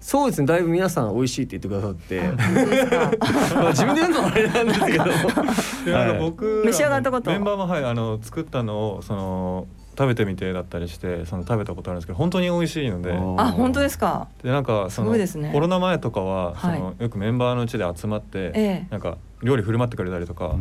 [0.00, 2.20] そうですねだいぶ皆さん美味しいって言ってくださって。
[3.54, 5.04] まあ自分で言うのもあれなんですけど。
[5.96, 7.30] はい、僕召し上がったこと？
[7.30, 13.12] メンバーもはいあの作ったのをその食べてみてだったりしてその食べたことあるんですけど本当に美味しいので。
[13.12, 14.26] あ本当ですか？
[14.42, 20.56] でなんかその、ね、コロナ前とかは、はい、そのよくメンバーのうちで集まって、ええ、なんか料理振る舞ってくれたりとか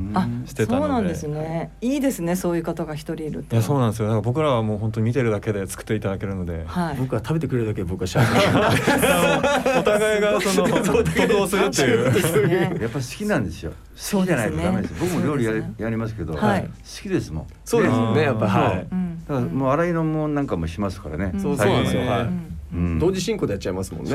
[0.46, 1.72] してたので、そうなんですね。
[1.82, 4.08] いいですねそういう方が一人いるいやそうなんですよ。
[4.08, 8.32] だから僕らはもう本当に見てるだけで作っていただけるので、はい、僕は食べてくれるだけ僕は幸せ。
[9.80, 13.72] お互いがその得をするっていう、ね、やっぱ好きなんですよ。
[14.12, 14.96] 好きじゃないとダメです。
[15.00, 16.70] 僕も料理や,、やりますけど、はい、好
[17.02, 17.48] きですもん。
[17.64, 18.88] そうですねやっぱはい。
[19.28, 22.24] だからもう洗いのもなんかもしますからね、そうなんですよは。
[22.24, 22.51] い
[23.00, 24.12] 同時進行でやっちゃいますもんね。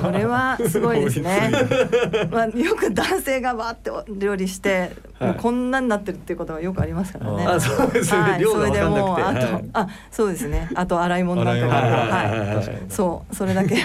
[0.00, 1.50] それはすごいですね。
[2.30, 7.44] まあよく男性がわって料理して、もうこんなになってるっていうことはよくありますからね。
[7.46, 8.38] あ、そうですね。
[8.40, 9.22] 量が分かんなくて。
[9.22, 10.68] あと、あ、そうですね。
[10.74, 12.92] あと洗い物なんかも、はい。
[12.92, 13.84] そう、それだけ。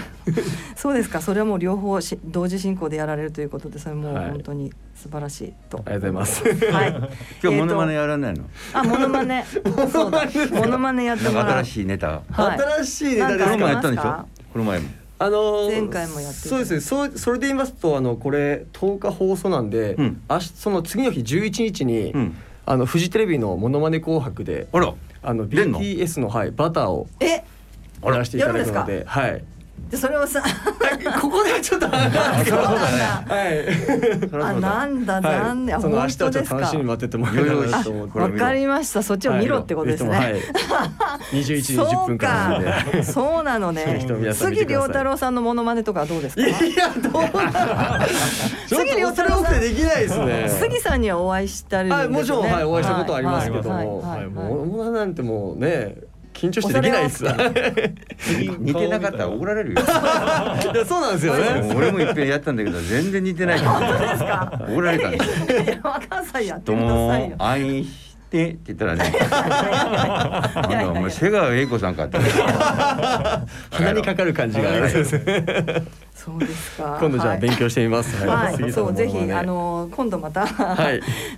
[0.75, 1.21] そうですか。
[1.21, 5.81] それはもう両方し同時進行でやられるということで、それも本当に素晴らしいと。
[5.85, 6.71] ありがとうございます。
[6.71, 6.89] はい。
[7.43, 8.43] 今日モノマネやらないの？
[8.73, 9.43] あ、モノマネ。
[9.91, 10.23] そうだ。
[10.53, 11.51] モノマネやってもらう。
[11.63, 12.21] 新しいネタ。
[12.31, 13.57] 新しいネタです
[13.94, 13.94] か？
[13.95, 14.25] でしょ？
[14.53, 14.89] この前も。
[15.17, 16.79] あの前回もやってそうですね。
[16.81, 24.93] そうそれで言いますとあのこれ10日放送なんで、うん、あその次の日11日に、うん、あのフジテレビのものまね紅白であら。
[25.23, 26.29] あの BTS の？
[26.29, 27.43] はいバターをえ？
[28.03, 29.43] やらせていただくのではい
[29.89, 30.41] でそれをさ
[31.21, 32.19] ここでちょっとそうなんだ。
[32.19, 33.65] はい。
[34.33, 37.35] あなんだなんだ、その明日はちょっと楽しみに待っててもらえ
[37.71, 39.03] たらと思ってわかりました。
[39.03, 40.35] そっちを見ろってことですね、はい、
[41.37, 43.03] 21時10分からで。
[43.03, 44.05] そうなのね。
[44.33, 46.41] 杉良太郎さんのモノマネとかどうですか？
[46.41, 47.21] いやどう
[47.53, 48.01] だ
[48.67, 49.59] 杉良太郎さん。
[49.61, 50.49] できないですね。
[50.49, 52.63] 杉さんにはお会いしたり、もちろんはい。
[52.63, 54.01] お会いしたことありますけども。
[54.01, 55.95] はいモノマネなんてもうね
[56.35, 57.23] 緊張してできないです。
[58.59, 59.81] 似てなかったら怒られるよ。
[59.81, 59.85] い
[60.77, 61.73] やそうなんですよね。
[61.73, 63.59] 俺もいっぺんやったんだけど全然似てない。
[63.59, 64.61] 本当ですか。
[64.67, 65.77] 怒られたんですよ。
[65.81, 67.35] 若さやってくださいよ。
[67.39, 69.13] 愛してって言ったらね。
[69.31, 72.17] あの瀬川栄子さんかって。
[73.71, 75.05] 鼻にかかる感じがある。
[76.15, 76.97] そうですか。
[77.01, 78.25] 今度じゃあ勉強してみます。
[78.25, 78.71] はい。
[78.71, 80.45] そうぜひあの今度また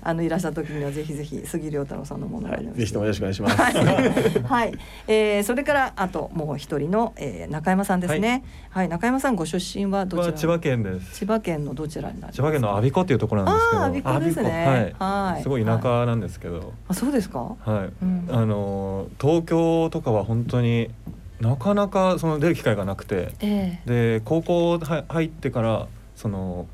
[0.03, 3.57] あのいらした時にはぜひぜひ杉良太郎さんのものまねぜひともよろしくお願いします。
[3.59, 4.73] はい。
[5.09, 7.13] えそれからあともう一人の
[7.49, 8.43] 中山さんですね。
[8.69, 8.89] はい。
[8.89, 10.33] 中山さんご出身はどちら？
[10.33, 11.19] 千葉県です。
[11.19, 12.33] 千葉県のどちらになる？
[12.33, 13.81] 千葉県の我孫子っていうところなんですけど。
[13.81, 14.93] あ我孫子ですね。
[14.99, 15.41] はい。
[15.41, 16.73] すごい田舎なんですけど。
[16.87, 17.39] あそうですか？
[17.39, 17.89] はい。
[18.31, 20.91] あの東京とかは本当に。
[21.41, 26.67] なかなかその出る機会がなくて、えー、で高校入ってからその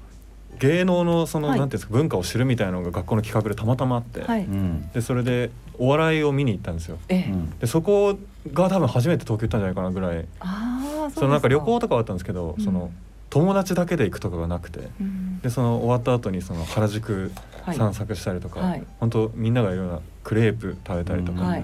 [0.60, 4.48] 芸能のその、はい、なんていうんですか文化を知るみたいなのが学校の企画でたまたまあって、はい、
[4.94, 7.00] でそれでお笑いを見に行ったんですよ。
[7.10, 8.18] えー、でそこ
[8.54, 10.26] が多分初めて東京行ったんじゃないかなぐらい。
[10.40, 12.92] あそのなんか旅行とかはあったんですけど、うん、その
[13.30, 17.32] 友達だけで行くとかがなくて、うん、でその終わった後にその原宿
[17.76, 21.48] 散策したりとか、はい、本当みんながいるようなクレープ食べたりとか、うん。
[21.48, 21.64] はい、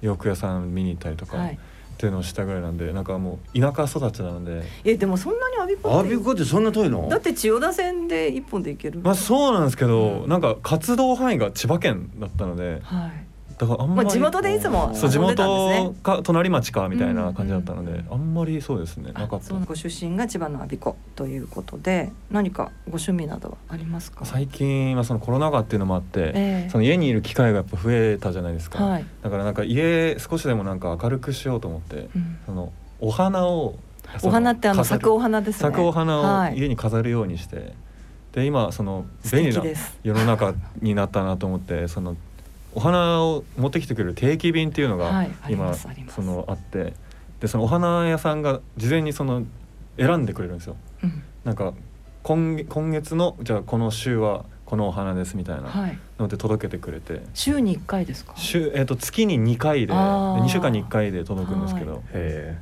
[0.00, 1.36] 洋服屋さん見に行ったりとか。
[2.00, 4.62] っていうのをしたぐらいなんでなんかもう田舎育ちなので。
[4.84, 7.06] えでもそんなに我孫子我孫子ってそんな遠いの？
[7.10, 9.00] だって千代田線で一本で行ける。
[9.04, 13.12] まあそうなんですけど、うん、なんか活動範囲が千葉県だったので、はい、
[13.60, 19.54] だからあんまり、まあ、地元でいつもそう地元か隣町かみたいな感じだったので、あんまりそうですねなかった。
[19.54, 24.24] ご出身が千葉の我孫子ということで何かご趣味などはありますか？
[24.24, 33.78] 最近はそのコロナ禍っていうのもあって、えー、その家にいる機会がやっぱ増えたじゃないですか、はい、だからなんか家少しでもなんか明るくしようと思って、うん、そのお花を
[34.22, 35.60] お花ってあの咲くお花ですね。
[35.60, 37.74] 咲くお花を家に飾るようにして、はい、
[38.32, 39.62] で今その便利な
[40.02, 42.16] 世の中になったなと思ってその
[42.74, 46.94] お花を持ってきてくれる定期便っていうのが今、そのあって
[47.40, 49.44] でそのお花屋さんが事前にその
[49.98, 50.76] 選んでくれるんですよ。
[51.02, 51.74] うん、なんか
[52.22, 55.72] 今今月のじゃあこの週はこのお花ですみたいな
[56.20, 58.34] ので届けてくれて、はい、週に1回ですか？
[58.36, 62.02] 週、えーと、月に2回で2週間に1回で届くんですけど、はい、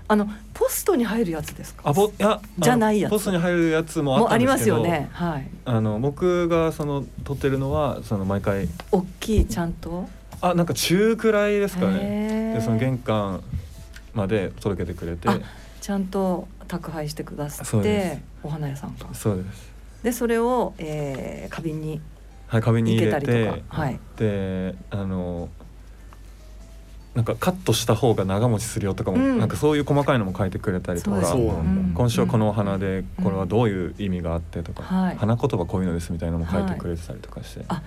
[0.09, 1.83] あのポストに入るやつですか？
[1.85, 3.13] あぼいやじゃないやつ。
[3.13, 8.71] ポストに入るやつもありますよね、はい、あの僕がその取ってるのはその毎回。
[8.91, 10.09] 大きいちゃんと？
[10.41, 12.55] あなんか中くらいですかね。
[12.55, 13.43] でその玄関
[14.15, 15.29] まで届けてくれて。
[15.83, 19.68] ちゃんと宅配してくださってお花屋さんかそうです
[20.03, 22.01] でそれを、えー、花瓶に
[22.47, 25.49] はい花瓶に入れてはい、であの
[27.15, 37.83] なんかカットした方が長持ちするよとかも、うん、なんかそういう細かいのも書いてくれたりとか、うん、今週はこのお花でこれはどういう意味があってとか、うん、花言葉こういうのですみたいなのも書いてくれてたりとかして、はい、あ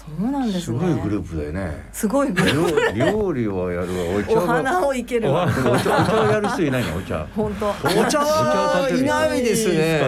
[0.00, 1.90] そうなんです、ね、すごいグループだよね。
[1.92, 2.98] すごいグループ。
[2.98, 4.04] 料理はやるわ。
[4.16, 5.46] お茶お花をいけるわ。
[5.46, 6.96] お茶お茶をやる人いないの？
[6.96, 7.26] お茶。
[7.36, 7.68] 本当。
[7.68, 7.72] お
[8.06, 10.00] 茶はいないですね。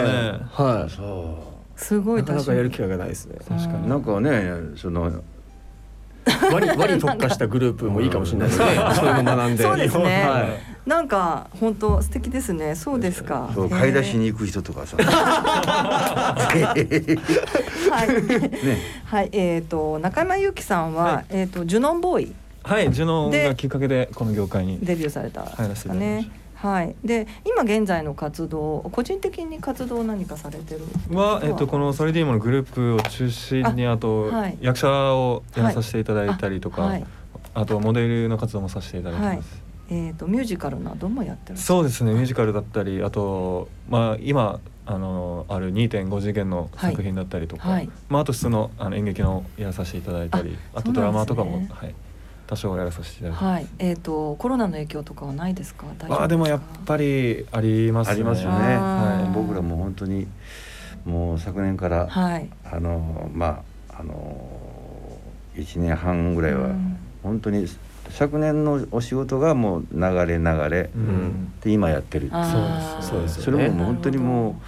[0.51, 0.89] はい。
[0.89, 1.37] そ
[1.77, 1.79] う。
[1.79, 3.37] すごいなかなかやる機会がないですね。
[3.47, 3.87] 確かに。
[3.87, 5.11] なんかねその。
[6.51, 8.65] ワニワニ特化したグループもいいかもしれないですね。
[8.95, 9.63] そういうの学んで。
[9.63, 10.03] そうですね。
[10.03, 12.75] はいなんか本当素敵ですね。
[12.75, 13.49] そうですか。
[13.55, 14.97] そう買い出しに行く人とかさ。
[14.99, 16.53] は
[18.05, 18.09] い。
[18.65, 19.29] ね、はい。
[19.31, 22.35] えっ、ー、と中山由紀さんは、はい、えっ、ー、とジュノンボーイ。
[22.63, 22.91] はい。
[22.91, 26.29] ジュノンがきっかけでこの業界にデビューされたですかね。
[26.55, 30.85] はい、で今現在の活動個人的に活動何かされてる？
[31.13, 37.05] は、えっと、このソリディーモのグループを中心にあと、はい、役者をやらさせていただいたりとか、はい、
[37.53, 39.62] あとモデルの活動もさせていただいてます。
[39.93, 41.59] えーと、ミュージカルなどもやってる。
[41.59, 51.93] そうですねミュージカルだったりあと、まあ、今あのある2.5次元の作品だったりとか、はい、まあ、あと普通のあの演劇のやらさせていただいたりあとドラマとかも、ね、はい、
[52.47, 55.85] 多少やらさせていただいて、はい、えっ、ー、とコロナの影響とかはないですか？
[56.09, 60.27] あでもやっぱりあります、ね、ありますよね、はい、僕らも本当に
[61.05, 65.19] もう昨年から、はい、あのまああの
[65.55, 66.71] 1年半ぐらいは
[67.21, 67.67] 本当に
[68.13, 72.29] 昨年のお仕事がもう流れ流れ、うん、で今やってる。
[73.01, 74.61] そうですそれももう本当にも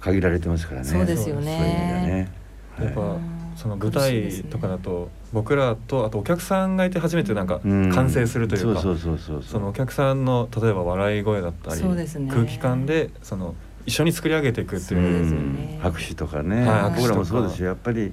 [0.00, 0.86] う限られてますからね。
[0.86, 2.30] そうですよね。
[2.78, 3.16] やっぱ
[3.56, 13.54] その舞台とかだと僕らとあとお客さんがいて初めてなんか完成するというかそのお客さんの例えば笑い声だったり、空気感でその
[13.86, 15.80] 一緒に作り上げていくっていう。
[15.80, 18.12] 拍手とかね、はい、僕らもそうですよやっぱり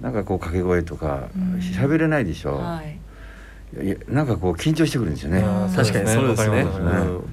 [0.00, 3.00] なんかこう掛け声とか喋れないでしょ、はい
[4.08, 5.42] なんかこう緊張してくるんですよね。
[5.74, 6.66] 確かにそうですね。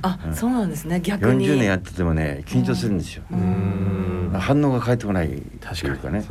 [0.01, 0.99] あ、そうなんですね。
[1.01, 1.47] 逆に。
[1.47, 3.23] 40年やっててもね緊張するんですよ。
[4.33, 6.23] 反応が返ってこないっていうかね。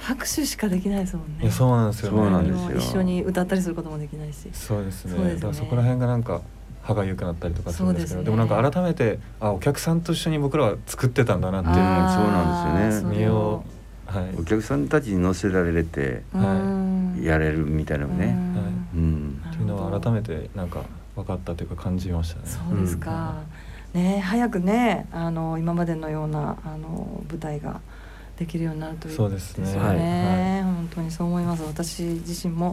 [0.00, 1.50] 拍手しかできないですもんね。
[1.50, 2.10] そうなんですよ。
[2.10, 2.78] そうなんですよ。
[2.78, 4.48] 一緒に歌ったりすることもできないし。
[4.52, 5.34] そうですね。
[5.34, 6.42] だからそこら辺がなんか
[6.82, 13.16] 歯がゆくなったりとかするんですけど、でもなんか改めてあお客さんと一緒に僕らは作ってたんだなっていうそうなんですよね。
[13.18, 13.64] 身をはい、
[14.38, 18.26] お客さんたちに乗せられて、はい、やれるみたいなのね。
[18.26, 18.36] はい、
[18.96, 20.82] うん、というのは改めてなんか
[21.14, 22.42] 分かったというか感じましたね。
[22.46, 23.34] そうですか。
[23.94, 27.80] うん、ね早くねあの今までのようなあの舞台が
[28.38, 29.66] できるようになるといいですね。
[29.66, 29.78] すね。
[29.78, 29.94] は
[30.60, 31.62] い、本当にそう思います。
[31.64, 32.72] 私自身も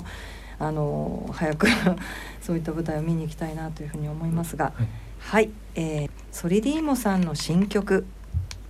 [0.57, 1.67] あの早く
[2.41, 4.87] そういった舞台を見に行きたいなというふうに思いますが、はい、
[5.19, 8.05] はい、えー、ソリディーモさんの新曲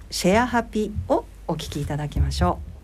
[0.10, 2.75] シェアハピをお聞きいただきましょう。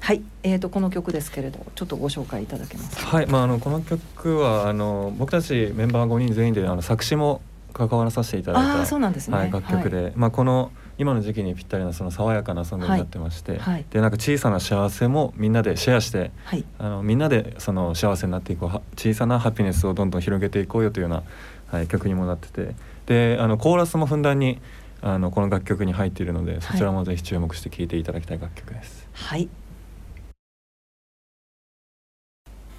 [0.00, 7.40] はい、えーと、この曲ですけれどちょっとご紹介いただけますはい、まあ、あのこの曲はあの僕たちメンバー5人全員であの作詞も
[7.72, 21.22] 関わらさせていただいたそうなんですね、はい、楽曲で、はい、まあ、この今の時期にぴったりなその爽やかなソングになってまして、はい、でなんか小さな幸せもみんなでシェアして、はい、あのみんなでその幸せになっていこう小さなハピネスをどんどん広げていこうよというような、
[21.68, 22.74] はい、曲にもなってて
[23.06, 24.60] であのコーラスもふんだんに
[25.06, 29.06] あのこの楽曲に入っているのでそちらもぜひ注目して聴いていただきたい楽曲です。
[29.12, 29.50] はい。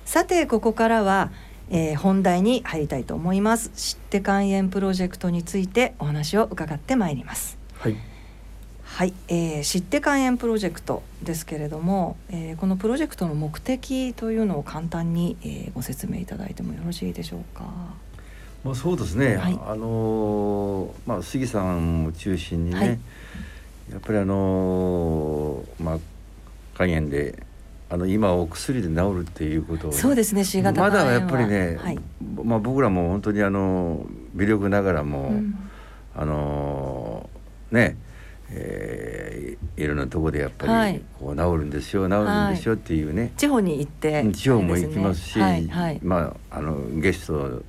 [0.05, 1.31] さてここからは、
[1.69, 3.69] えー、本題に入りたいと思います。
[3.75, 7.59] 知って肝炎プロジェクトについてお話を伺ってまいります。
[7.77, 7.95] はい。
[8.83, 17.65] はい、えー、知って肝炎プロジェクトですけれども、えー、このプロジェクトの目的というのを簡単に、えー、ご説明いただいてもよろしいでしょうか？
[18.65, 22.87] まあ、そうですね、はい、あのまあ、杉さんを中心にね、はい、
[23.91, 25.99] やっぱりあのまあ
[26.75, 27.43] 肝炎で
[27.91, 31.99] あの今お薬で治るっていうことそうですね C 型まだやっぱりね、はい、
[32.43, 35.69] まあ、僕らも本当にあの微力ながらも、うん、
[36.15, 37.29] あの
[37.69, 37.97] ね
[38.47, 45.39] えー、いろんなところでやっぱりこう治るんですよ、治るんですよっていうね、地方に行って地方も行きますし、
[46.03, 47.63] まああのゲスト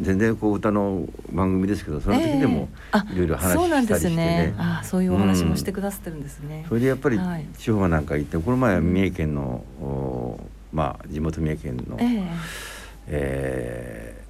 [0.00, 2.68] 全然こう歌の番組ですけどその時でも
[3.12, 7.20] いろいろ話したりしてね,、あそういうお話もしてくださってるんですね、それでやっぱり
[7.58, 10.40] 地方なんか行ってこの前は三重県の、
[10.72, 14.22] まあ地元三重県の、えーえ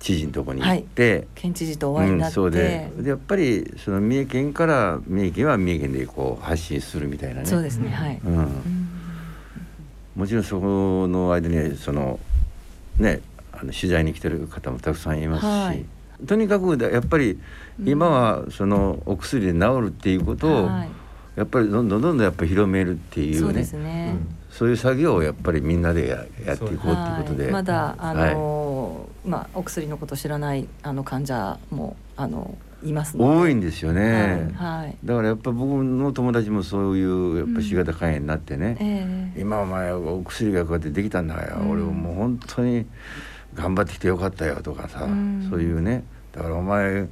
[0.00, 7.46] ー、知事のとこに行って、はい、県知事とお会いになって、うん、そうででやっぱりその三重県から三重県は三重県でこう発信するみたいなね。
[7.46, 8.88] そうですねはい、うん、
[10.16, 12.18] もちろんそこの間にその
[12.98, 13.20] ね
[13.62, 17.38] あの取材に来てる方もたくさんいますし、はい、とにかくやっぱり
[17.84, 20.68] 今はそのお薬で治るっていうことを、
[21.36, 24.16] やっぱりどんどんどんどんやっぱり広めるっていうね、ね、
[24.50, 38.86] そういう作業をやっぱりみんなでややっていこうということで、まだあの、はい、まあお薬のこと知らないあの患者もあのいます多いんですよね、はい、はい、だからやっぱ僕の友達もそういうやっぱ C 型肝炎になってね、うん。
[38.86, 42.86] えー、今お前お薬がこうやってできたんだから、うん、俺もう本当に
[43.54, 46.04] 頑張ってきてよかったよとかさ、うん、そういうね。
[46.32, 47.08] だからお前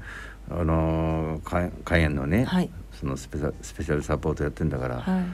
[0.51, 5.24] あの肝炎のね、はい、そのスペシャルサポートやってんだから、はい、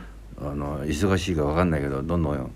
[0.41, 2.51] あの忙しいか分かんないけどどんどん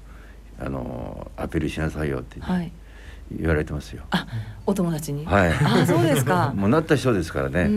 [0.58, 2.72] あのアピールしなさいよって、はい
[3.38, 4.02] 言われてますよ。
[4.10, 4.26] あ、
[4.66, 5.24] お友達に？
[5.24, 5.52] はい。
[5.52, 6.52] あ、そうですか。
[6.56, 7.68] もうなった人ですからね。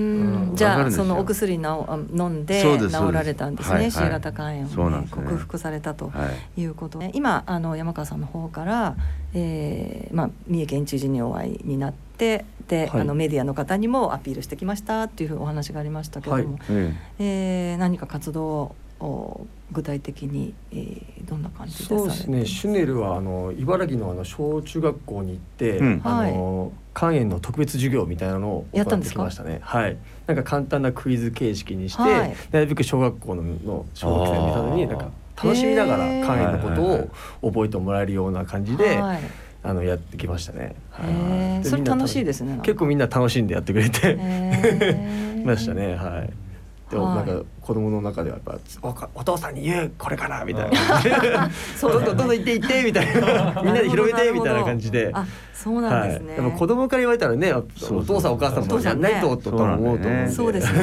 [0.56, 3.91] じゃあそのお薬の飲んで治られたんですね。
[3.91, 6.12] C 型肝炎を、ね、克服されたと
[6.58, 8.95] いうことで、今あの山川さんの方から、
[9.34, 12.45] えー、まあ三重県知事にお会いになって。
[12.68, 16.49] で、はい、あのメディアの方にもアピールしてきましたっていうお話がありましたけども、はい、
[17.20, 22.45] えー、何か活動を具体的に、えー、どんな感じそうですね。
[22.45, 29.24] シュネルはあの茨城のあの小中学校に行って、うん、あの、肝炎の特別授業みたいなのをやったんですか？
[29.61, 29.97] はい。
[30.28, 36.69] なんか簡単なクイズ形式にして、はい、なるべく小学校のの小学生の方になんか楽しみながら肝炎のこ
[37.41, 38.97] とを覚えてもらえるような感じで。
[38.97, 39.19] はい。
[39.65, 40.76] あのやってきましたね。
[40.89, 42.26] はい、それ楽しい。
[42.26, 42.59] ですね。
[42.63, 44.17] 結構みんな楽しんでやってくれて
[45.45, 45.95] ましたね。
[45.95, 46.34] はい。
[46.94, 48.60] でもなんか子供の中ではやっぱ
[49.14, 51.50] お父さんに言うこれからみたいな。
[51.82, 53.62] どんどんどんどん行って行ってみたいな。
[53.64, 55.14] みんなで広めてみたいな感じで。
[55.64, 57.62] そうなんですね、でも子供から言われたらねお
[58.04, 60.30] 父さんお母さんもやんないとと思うと思う。
[60.30, 60.74] そうです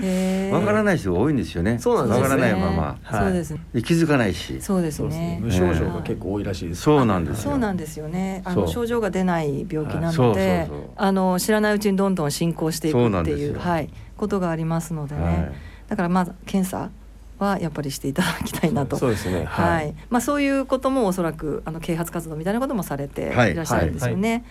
[0.00, 0.50] ね。
[0.52, 1.78] わからない人が多いんですよね。
[1.78, 2.98] そうなんですわからないまま。
[3.10, 4.60] そうです気づかないし。
[4.60, 5.38] そうですね。
[5.42, 6.82] 無症状が結構多いらしいです。
[6.82, 8.42] そうなんですそうなんですよね。
[8.44, 13.58] あの症状が出ない病気なのであの知らないうちにどんどん進行していくっていう。
[13.58, 15.52] はいことがありますのでね
[15.88, 16.90] だからまず検査
[17.38, 18.96] はやっぱりしていただきたいなと。
[18.96, 19.44] そうですね。
[19.44, 19.84] はい。
[19.86, 24.28] はい、まあそういうこともおそらくあの啓発活動みたいなこともされていらっしゃるんですよね。
[24.30, 24.44] はいはい、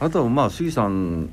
[0.00, 1.30] あとまあ杉さん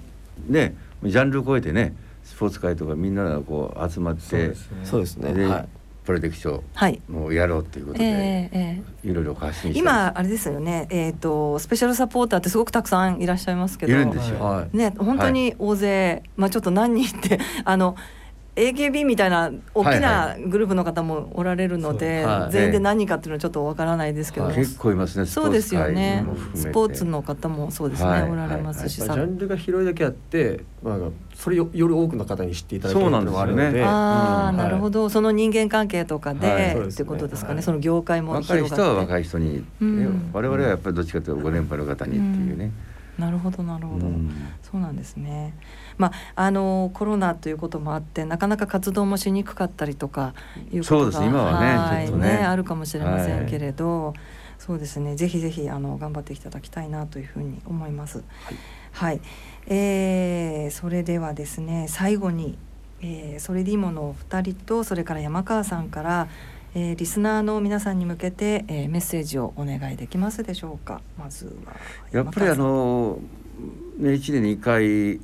[0.48, 4.54] ねジャンルを超えてねスポーツ界とかみんながこう集まって
[4.84, 5.34] そうですね。
[5.34, 5.68] で、はい、
[6.06, 6.62] プロテクショ
[7.10, 13.94] ンをやろうということで、えーえー、いろいろ発信今あれですよね、えーと、スペシャルサポーターってすごくたくさんいらっしゃいますけど。
[13.94, 17.96] いるんですよ、ね本当に大勢、まあちょっと何人ってあの
[18.56, 26.26] AKB みたいな大きなグループの方もおられるので、はいはい、全員で何かっていうのはちょっとわからないですけど、はい、結構いますねそうですよね。
[26.54, 30.98] スポーツの方もそうですね、はい、おられますし、ジャンルが広いだけあって、まあ、
[31.34, 35.10] それより多くの方に知っていただけるのもあるので、ね、ああ、なるほど。
[35.10, 42.74] その人間関係とかで、っていうことですかね、その業界も若い人は若い人に、うん、我々はやっぱりどっちかというとご年配の方にっていうね、うん、
[43.18, 44.32] なるほどなるほど、うん、
[44.64, 45.54] そうなんですね。
[45.98, 50.34] まあ、あのコロナということもあってなかなか活動もしにくかったりとか
[50.72, 54.16] いうことが今はねはい、ね、ね、あるかもしれませんけれど、はい、
[54.58, 55.16] そうですね。
[55.16, 58.24] ぜひぜひあの頑張っていただきたいなというふうに思います。
[58.46, 58.58] はい、
[58.92, 59.22] はい、
[59.68, 62.58] えー、それではですね最後に、
[63.02, 66.28] えー、それでいいものお二人とそれから山川さんから
[66.76, 71.02] えー、リスナーの皆さんに向けて、えー、メッセージをお願いできますでしょうか？
[71.20, 71.74] まずは
[72.12, 73.20] やっぱりあの
[73.98, 75.20] ね1年に1回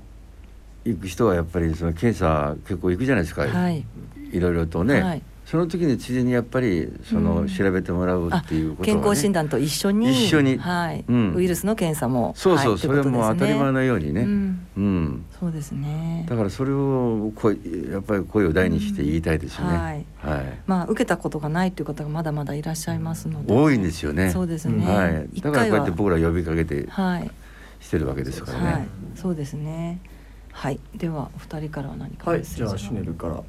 [0.85, 3.83] 行く人はやっぱりその検査結構行くじゃないですか、はい、
[4.31, 8.93] いろいろとね、はい、その時についでにやっぱりその調べてもらうっていうこと、ね。
[8.93, 10.11] うん、健康診断と一緒に。
[10.11, 11.03] 一緒に、はい。
[11.07, 12.33] うん、ウイルスの検査も。
[12.35, 16.27] そうそう、はい、それも当たり前のようにね、うん、うん、そうですね。
[16.29, 17.57] だからそれを声
[17.91, 23.51] やっぱり声を大にして言いたいですよね、はい、はい、まあ受けたことがないという方がまだまだいらっしゃいますので。
[23.51, 24.29] 多いんですよね。
[24.29, 26.87] そうですね、はい、だからこうやって僕ら呼びかけて
[27.79, 29.99] してるわけですからね、はい、そうですね。
[30.51, 30.79] はい。
[30.95, 32.43] ではお二人からは何かはい。
[32.43, 33.41] じゃあシュネルから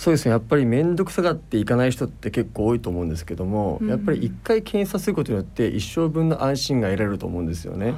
[0.00, 7.92] そうですねやっぱり面倒くさがっていかない人って結構多いと思うんですけども、うん、やっぱり一回検査することによって一生分の安心が得られると思うんですよね。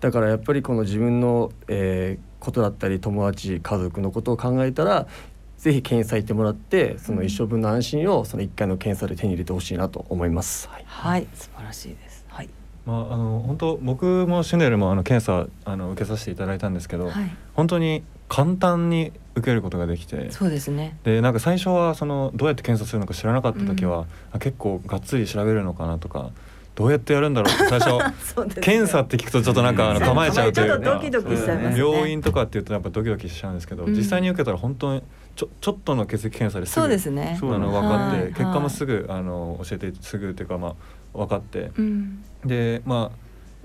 [0.00, 5.06] だからやっぱりこの自分の、えー、ことだったり友達家族のことを考えたら
[5.56, 10.68] ぜひ検査行ってもらってその一生分の安心をその一回の検査で手に入れてほしいなと思います。
[10.68, 12.03] はい、はい、素晴らしいです。
[12.86, 20.98] まあ、あの本当僕もシュネルもあの検査あの受けさせていただいたんですけど、はい、本当に簡単に受けることができてそうですね。
[21.04, 26.30] でなんか最初はそのどうやって検査するのか知らなかった時は、うん、結構がっつり調べるのかなとか
[26.74, 27.94] どうやってやるんだろうって最初
[28.44, 35.02] ね、検査って聞くとちょっとなんかあの構えちゃうというか、ね、病院とかって言うとやっぱドキドキしちゃうんですけど、うん、実際に受けたら本当に
[35.36, 40.74] ちょちょっとの血液検査ですぐそうです、ね、あの分かって、はい、結果もすぐあの教えてすぐっていうかまあ
[41.14, 43.18] 分かって、うん、でまあ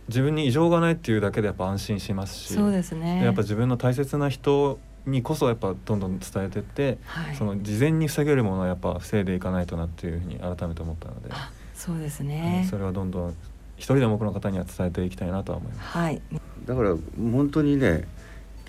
[0.08, 3.24] 自分に異常がないっていうだけでやっぱ安心しますしそうですね。
[3.24, 11.30] やっぱ自分の大切な人にこそやっぱどんどん伝えてって、はい、その事前に防げるものはやっぱ防いでいかないとなっていうふうに改めて思ったので
[11.74, 13.30] そうですね、それはどんどん
[13.78, 15.97] 一人でも多くの方には伝えていきたいなとは思います。
[15.97, 16.22] はい、
[16.66, 18.06] だから本当にね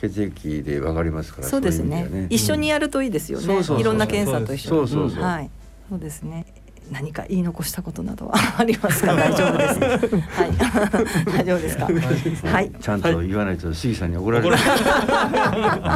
[0.00, 4.88] 血液でわかりますからそうですね、ね、一緒にやるといいですよね、いろんな検査と一緒に。
[4.88, 5.50] そうそうそう、はい
[5.90, 6.46] そうですね
[6.90, 9.14] 何か言い残したことなどは ありますか？
[9.14, 9.80] 大丈夫です。
[9.80, 10.52] はい、
[11.38, 11.76] 大丈夫です
[12.42, 12.50] か？
[12.50, 14.54] はい、ちゃんと言わないと杉さんに怒られる。
[14.56, 14.58] お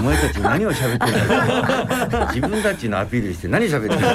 [0.03, 2.27] 前たち何を喋ってるの？
[2.35, 4.07] 自分たちのアピールして何喋ってるの？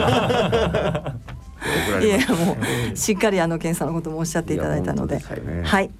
[2.02, 2.58] いやも
[2.94, 5.92] うしっかりあの検査のこともおっしゃっていただいたので、でね、はい。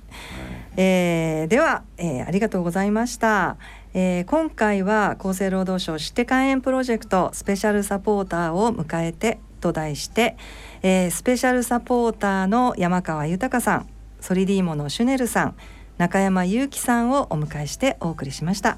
[0.78, 3.58] えー、では、えー、ありがとうございました。
[3.94, 10.38] えー、今回は厚生労働省指定肝炎プロジェクトスペシャルサポーターを迎えてと題して、
[10.82, 13.90] えー、スペシャルサポーターの山川豊さん
[14.22, 15.56] ソリディーモのシュネルさん
[15.98, 18.78] 中山祐樹さんをお迎えしてお送りしました、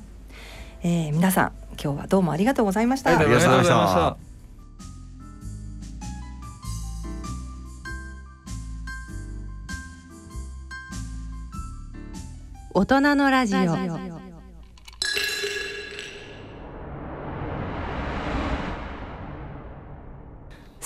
[0.84, 3.10] えー、皆さん今日はどうもありがとうございました。
[3.10, 4.18] ありがとうございました。
[12.74, 14.31] 大人のラジオ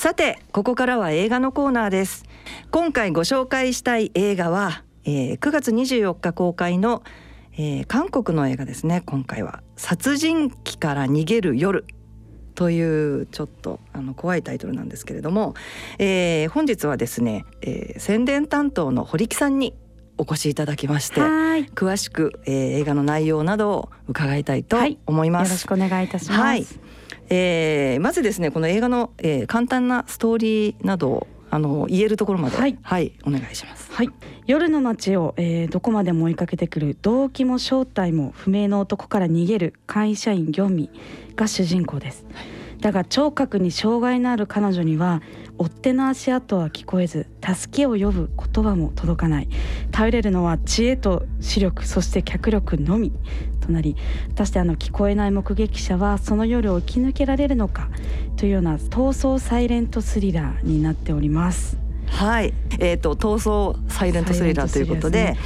[0.06, 2.26] さてここからは映画のコーナーです。
[2.70, 7.01] 今回ご紹介したい映画は、えー、9月24日公開の、
[7.53, 9.01] えー、韓国の映画ですね。
[9.08, 9.64] 今回は。
[9.78, 11.86] 殺人鬼から逃げる夜。
[12.53, 15.56] というちょっとあの怖いタイトルなんですけれども、
[15.97, 19.74] えー、本日はですね、えー、宣伝担当の堀木さんに
[20.20, 24.78] お越しいただきまして詳しく、えー、映画の内容などを伺いたいと
[25.08, 26.84] 思います、はい、よろしくお願いいたします、はい
[27.30, 33.89] えー、まずですねこの映画の、えー、簡単なストーリーなどをあの言えるところまで、はい、はい、お願いします。
[33.91, 34.09] はい、
[34.45, 40.89] 夜の街を、えー、どこまでも追いかけてくる動機も正体も不明の男から逃げる会社員業務
[41.36, 42.26] が主人公です。
[42.82, 45.21] だが聴覚に障害のある彼女には
[45.57, 49.47] 追っ手の足跡は聞こえず助けを呼ぶ言葉も届かない。
[49.91, 53.13] 頼れるのは知恵と視力そして脚力のみ
[53.66, 53.95] となり
[54.30, 57.89] 果たしてあの聞こえない目撃者はその夜を生き抜けられるのか
[58.38, 61.78] というような逃走サイレントスリラーになっております。
[62.07, 65.38] はい、えっ、ー、と逃走サイレントスリラーということで、ね、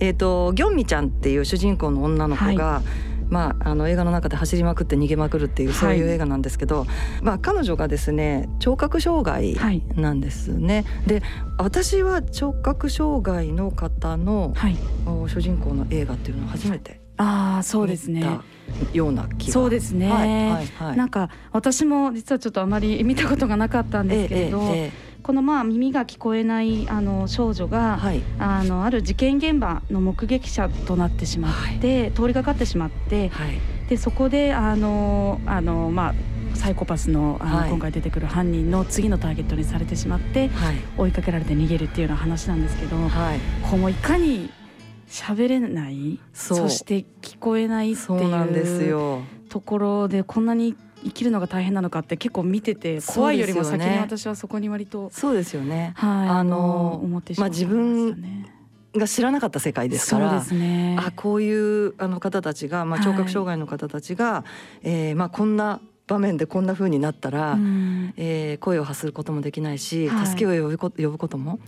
[0.00, 3.12] えっ、ー、とギョンミちゃんっていう主人公の女の子が、はい。
[3.32, 6.88] まあ、あの映画の中で走りまくって逃げまくるっていうそういう映画なんですけど、はい、
[7.22, 9.56] まあ、彼女がですね聴覚障害
[9.96, 10.84] なんですね。
[10.98, 11.22] はい、で
[11.56, 14.76] 私は聴覚障害の方の、はい、
[15.28, 18.40] 主人公の映画っていうのは初めてああそうですね。
[18.92, 36.14] ような気そうですね、はいはいはい、なんか私も実はちょっとあまり見たことがなかったんですけれど、えええこのまあ耳が聞こえないあの少女が、はい、あのある事件現場の目撃者となってしまって、はい、通りがかってしまって、はい、でそこであのあのまあ
[36.56, 43.38] サイコパスのあの、はい、今回出てくる犯人の次のターゲットにされてしまって、はい、追いかけられて逃げるっていうような話なんですけど、はい、
[43.70, 44.50] こうもいかに
[45.12, 46.18] 喋れない？
[46.32, 55.92] そして聞こえないっていうところでこんなに生きるのが大変なのかって結構見てて怖いよりも先に私はそこに割とそうですよね。
[55.96, 57.74] はい、あの思ってしまいましたね。
[57.74, 58.46] まあ、自分
[58.96, 64.44] が知らなかった世界ですから、ね、あこういうあの方たちが、まあ、聴覚障害の方たちが、は
[64.82, 71.58] い、えー、まあ、こんな場面でこんな風になったら、うん、えー、声を発することもできないし、はい、助けを呼ぶこと呼ぶことも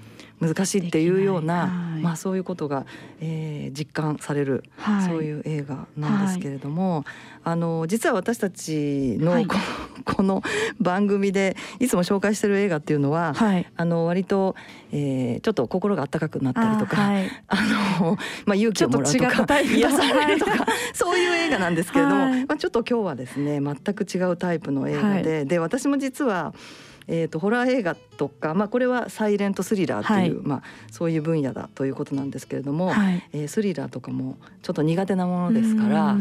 [0.41, 2.87] 難しいっていうような、はい、まあ、そういうことが、
[3.21, 7.05] えー、実感される、はい、そういう映画なんですけれども、
[7.45, 9.57] あの実は私たちのこ
[10.05, 10.43] の,、この
[10.81, 13.35] 番組でいつも紹介してる映画っていうのは、
[13.77, 14.57] あの割と、
[14.93, 16.97] えー、ちょっと心が温かくなったりとか
[17.49, 17.57] あ、
[18.01, 22.17] のまあ、勇気をもらうとか癒されるとか そういう映画なんですけれども、
[22.47, 26.55] まあ、ちょっと今日はですね全く違うタイプの映画で、で私も実は
[27.07, 36.17] えーと、ホラー映画とか、まあ、これはサイレントスリラーという、はい、まあ、そういう分野だということなんですけれども、はい、えー、スリラーとかもちょっと苦手なものですから、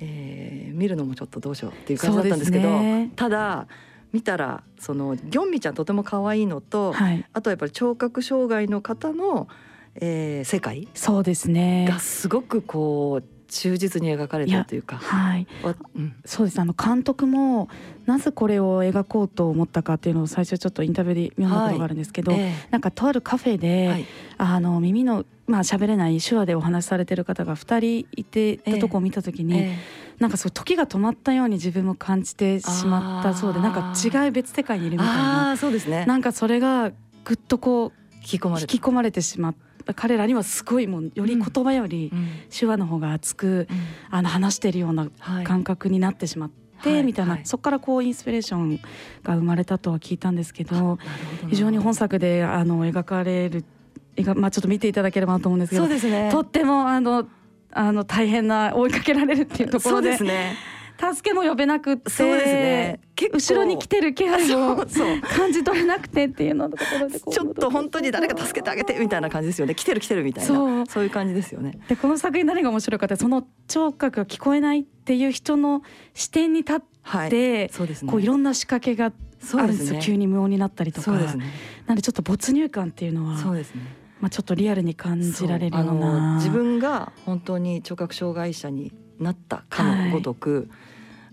[0.00, 3.66] えー、見るのもちょっとどうしようっていう感じだったんですけど、ね、ただ
[4.12, 9.48] 見たらそのギョンミちゃんとても可愛いのと、はい、あとやっぱり聴覚障害の方の、
[9.94, 11.86] えー、世界そうですね。
[11.88, 14.96] がすごくこう忠実に描かれたというか。
[14.96, 15.46] はい、
[15.94, 16.58] うん、そうです。
[16.58, 17.68] あの監督も
[18.06, 22.40] なぜこれを描こうと思ったかっていうのを最初ちょっとインタビューで読んだことがあるんですけど、はい。
[22.40, 24.06] えー、なんかとあるカフェで、はい、
[24.38, 29.78] あの耳のまあ喋れない手話でお話しされてる方が2人いてたとこを見た時に、えーえ。
[30.18, 35.56] ー、なんかそう時が止まったように自分も感じてしまったそうでなんか違う別世界にいるみたいな。
[35.58, 36.06] そうですね。
[36.06, 36.90] なんかそれが
[37.24, 38.48] ぐっとこう引き込
[38.92, 39.20] まれて。
[39.20, 39.71] しまって。
[39.94, 42.12] 彼らにはすごいもうより言葉より
[42.56, 43.76] 手話の方が熱く、うん、
[44.10, 45.08] あの話してるような
[45.44, 46.62] 感覚になってしまって。
[47.04, 48.80] みたいな、はい、そこからこうインスピレーション
[49.22, 50.98] が生まれたとは聞いたんですけど
[51.48, 53.64] 非常に本作であの描かれる
[54.34, 57.28] まあ、ちょっと見ていただければと思うんですけどそうです、ね、とってもあの
[57.70, 60.18] あの大変な追いかけられるっていうところで。
[60.18, 60.56] そうですね。
[61.14, 63.00] 助けも呼べなくてそうですね
[63.30, 69.74] 後ろに来てる気配も感じ取れなくてっていうのところで ちょっと本当に誰か助けてあげてみたいな感じですよね。
[69.74, 70.86] 来てる来てるみたいな。
[70.86, 71.04] そう。
[71.04, 71.78] いう感じですよね。
[71.88, 75.82] でこの作品何が面白かったその聴覚が聞こえないっていう人の
[76.14, 81.12] 視点に立って、はい、そうですね、こういろんな仕掛けがあるんですよ、ね、急に無音になったりとか。
[81.12, 81.26] ね、
[81.86, 83.82] なんでちょっと没入感っていうのはそうですね。
[84.20, 86.36] まあ、ちょっとリアルに感じられるような。
[86.36, 90.91] 自分が本当に聴覚障害者になったかのごとく、はい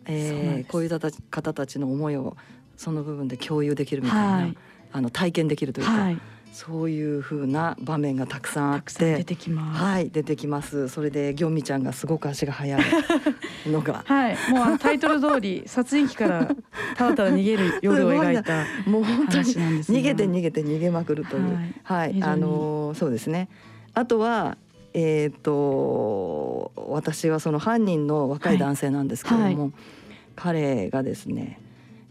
[0.10, 0.90] えー、こういう
[1.30, 2.36] 方たちの思いを
[2.78, 4.58] その部分で共有できるみたいな、はい、
[4.92, 6.18] あの体験できるというか、はい、
[6.52, 9.84] そういう風な場面がたくさんあって出てきます。
[9.84, 10.90] はい、出てきます。
[10.90, 12.82] それでギョンミちゃんがすごく足が速い
[13.68, 16.46] のが、はい、もうあのタイトル通り殺人鬼から
[16.96, 21.44] ただただ逃げる夜を描いた もう本当に逃げて逃げて逃げまくるという、
[21.84, 23.48] はい、はい、あのそうですね。
[23.94, 24.58] あとは
[24.94, 29.72] えーと、私はその犯人の若い男性なんですけれども、はいはい、
[30.40, 31.60] 彼がですね、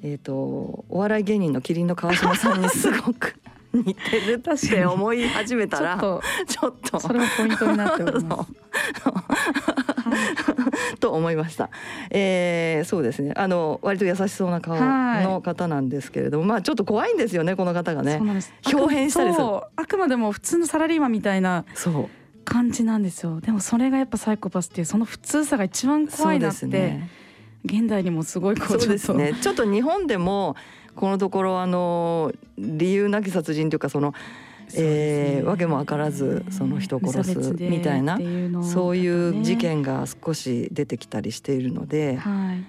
[0.02, 3.36] えーと、お笑い芸人の麒麟の川島さんにすごく
[3.72, 6.20] 似てるって思い始めたらちょ
[6.68, 8.52] っとそれもポイントになっております。
[11.00, 11.70] と思いました。
[12.10, 13.32] えー、そうですね。
[13.34, 18.20] あの割と優しそうな顔の方なんですけれども、まあちょっと怖いんですよねこの方がね。
[18.72, 19.46] 表変したりする。
[19.76, 21.64] あくまでも普通のサラリーマンみたいな。
[21.74, 22.08] そう。
[22.44, 27.10] 感じなんですよでもそれがやっぱサイコパスっていうその普通さが一番怖いなって、ね、
[27.64, 29.34] 現代にもすごいこうそうですね。
[29.40, 29.64] ちょっと。
[29.64, 30.56] 日本でも
[30.94, 34.14] このところあの理由なき殺人というかその
[34.74, 38.18] えー、わけも分からずその人を殺すみたいな
[38.62, 42.64] そういう事件が少し出てきたりしているので、はい、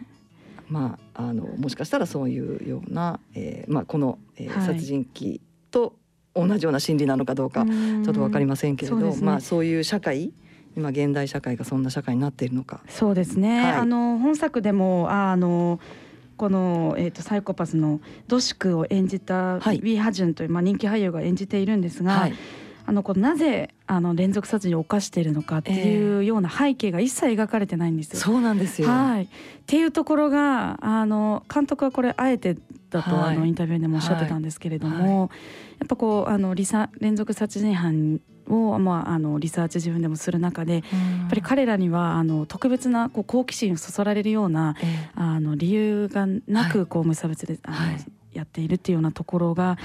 [0.70, 5.94] まああのもしかしたらそういうような、えーまあ、この、えー、殺人鬼と
[6.34, 10.32] 同じような心理なのかどうかちょっと分かりませんけれど、ね、まあそういう社会
[10.80, 12.82] 今現代社会がそんな社会になっているのか。
[12.88, 15.80] そうですね、はい、あの本作でもあの
[16.38, 18.00] この、えーと、サイコパスの
[18.30, 22.34] ドシクを演じたウィ・ハジュンという、まあ、人気俳優が演じているんですが、はい、
[22.86, 28.20] あのこのなぜあの連続殺人を犯しているのかっていうような背景が一切描かれてないんですよ。
[28.20, 29.28] そうなんですよ、はい、っ
[29.68, 32.56] ていうところがあの監督はこれあえて
[32.90, 35.30] だと、はい、あのインタビューでもおっしゃってたんですけれども、はい、
[35.80, 40.84] やっぱこうあのリサ連続殺人犯を、まあ、あのリサーチ自分でもする中で、やっ
[41.30, 47.78] ぱり彼らにはあの特別なこう好奇心をそそられるような、えー、あの理由がなくこう無差別で、あの
[48.34, 49.78] やっているっていうようなところが、はい、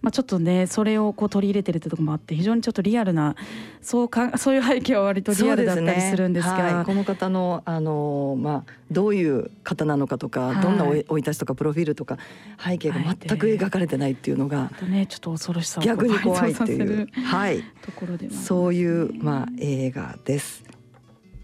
[0.00, 3.36] まあ、ちょっとねそれをこう取り入れてるってところもあって非常にちょっとリアルな
[3.80, 6.74] そうかそういう背景は割とリアルだったりするんですが、ね。
[6.74, 12.18] はい、この方のあの、まあ、どういう方なのかとか、はい、どんな生い立ちとかプロフィールとか
[12.58, 20.64] 背景が全く描かれてないっていうのが、ね、ちょっと恐ろしさを逆に怖いっていう、はい、ところでそういう、まあ、映画です。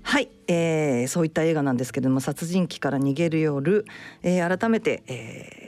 [0.08, 3.84] はい、えー、そういった映画なんですけれども殺人鬼から逃げる夜、
[4.22, 5.67] えー、改めて、え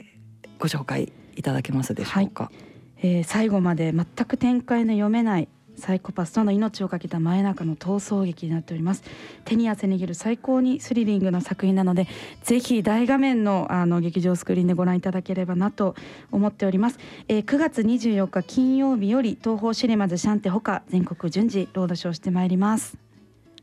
[0.61, 9.03] ご紹介いただけますでしょうか、はい、えー、最後まで全く展開の読めないサイコパスとの命を懸けた真夜中の逃走劇になっております。
[9.45, 12.07] 手に汗握る最高にスリリングな作品なので
[12.43, 15.95] ぜひ大画面のあの劇場スクリーンでご覧いただければなと
[16.31, 22.97] 思っております、えー、9月24日金曜日より東宝シネマズシャンテほか全国順次ロードショーしてまいります。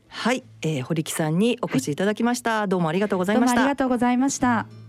[0.09, 3.61] はい、えー、堀木さんにお越しいただきました、はい、どうもありがとうございました。
[3.61, 4.88] ありがとうございました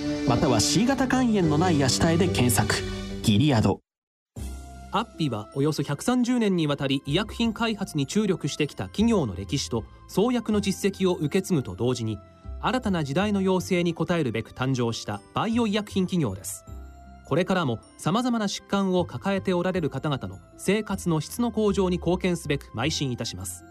[0.27, 2.75] または C 型肝炎のない足体で検索。
[3.23, 3.81] ギリアド。
[4.91, 12.19] アッピはおよそ130年にわたり医薬品開発に注力してきた企業の歴史と創薬の実績を受け継ぐと同時に
[12.61, 16.65] 新たな時代の要請に応えるべく誕生したバイオ医薬品企業です。
[17.25, 23.63] これからもさまざまな疾患を抱えておられる方々の生活の質の向上に貢献すべく邁進いたします。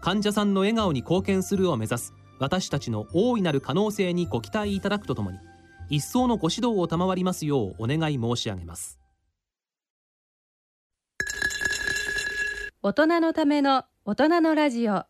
[0.00, 5.38] 患者さんの笑顔に貢献するを目指す私たちの大いなる可能性にご期待いただくとともに
[5.88, 8.98] 一層のご指導を賜りますようお願い申し上げます。
[12.82, 15.04] 大人のための大人のラジオ。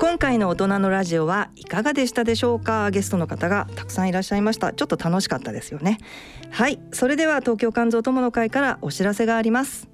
[0.00, 2.90] 今回の大人のラジオはいかがでしたでしょうか？
[2.90, 4.72] ゲストの方がたくさんいらっしゃいました。
[4.72, 5.98] ちょっと楽しかったですよね。
[6.50, 6.78] はい。
[6.92, 9.88] それでは東京肝臓友の会からお知らせがあります。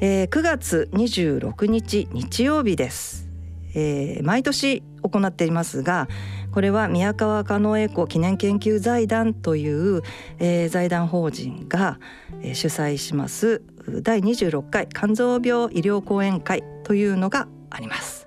[0.00, 3.28] えー、9月26日日曜日です、
[3.74, 6.08] えー、毎年行っていますが
[6.52, 10.02] これは宮川加納エコ記念研究財団という、
[10.38, 11.98] えー、財団法人が、
[12.42, 13.62] えー、主催します
[14.02, 18.26] 第26回肝臓病医療講演会というのがあります。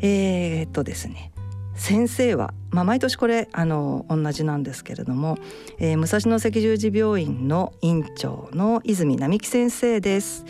[0.00, 1.32] えー、っとですね
[1.74, 5.38] 先生は、まあ、毎年これあの同じなんですけれども、
[5.78, 10.44] えー、武蔵野赤十字病院の院長の泉並木先生です。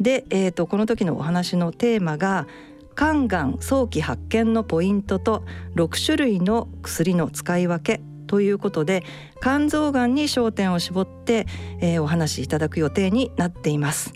[0.00, 2.46] で、えーと、この時のお話のテーマが
[2.96, 5.44] 肝がん早期発見のポイントと
[5.76, 9.04] 6種類の薬の使い分けということで
[9.42, 11.46] 肝臓がんに焦点を絞って、
[11.80, 14.14] えー、お話しいただく予定になっています。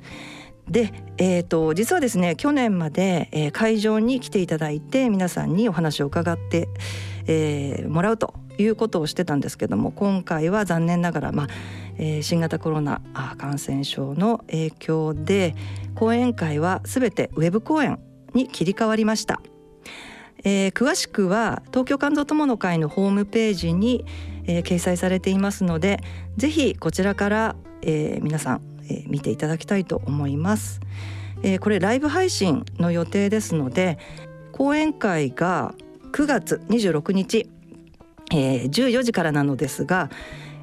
[0.69, 6.69] で、えーと、実はですね去年まで、えー、会場に来ていただいて皆さんにお話を伺って、
[7.27, 11.47] えー、もらうということをしてたんですけども今回は残念ながら、まあ
[11.99, 13.01] えー、新型コロナ
[13.39, 15.55] 感染症の影響で
[15.95, 17.99] 講演会は全てウェブ講演
[18.37, 19.41] に切り替わりました。
[20.45, 24.05] えー、詳しくは東京肝臓友の会のホームページに、
[24.45, 25.99] えー、掲載されていますので
[26.37, 30.81] ぜひこちらから、えー、皆さんえー、見ていただきたいと思います、
[31.43, 33.99] えー、これライブ配信の予定ですので
[34.53, 35.75] 講演会が
[36.13, 37.51] 9月26日、
[38.33, 40.11] えー、14時からなのですが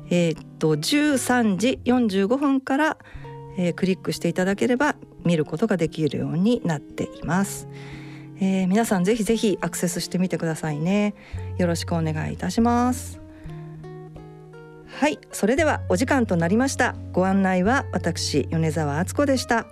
[0.09, 2.97] えー、っと13時45分から、
[3.57, 4.95] えー、クリックしていただければ
[5.25, 7.67] 見ることができるようになっています。
[8.39, 11.13] えー、皆さんぜひぜひアクセスしてみてくださいね。
[11.57, 13.23] よろしくお願いいたします。
[15.03, 19.65] はいそれではお時間となりましたご案内は私米澤敦子でした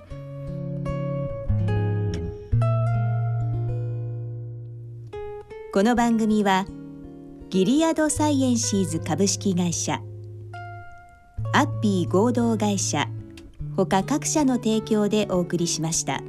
[5.74, 6.66] この番組は
[7.50, 10.02] ギリアドサイエンシーズ株式会社
[11.54, 13.08] アッピー合同会社
[13.76, 16.22] 他各社の提供でお送りしました。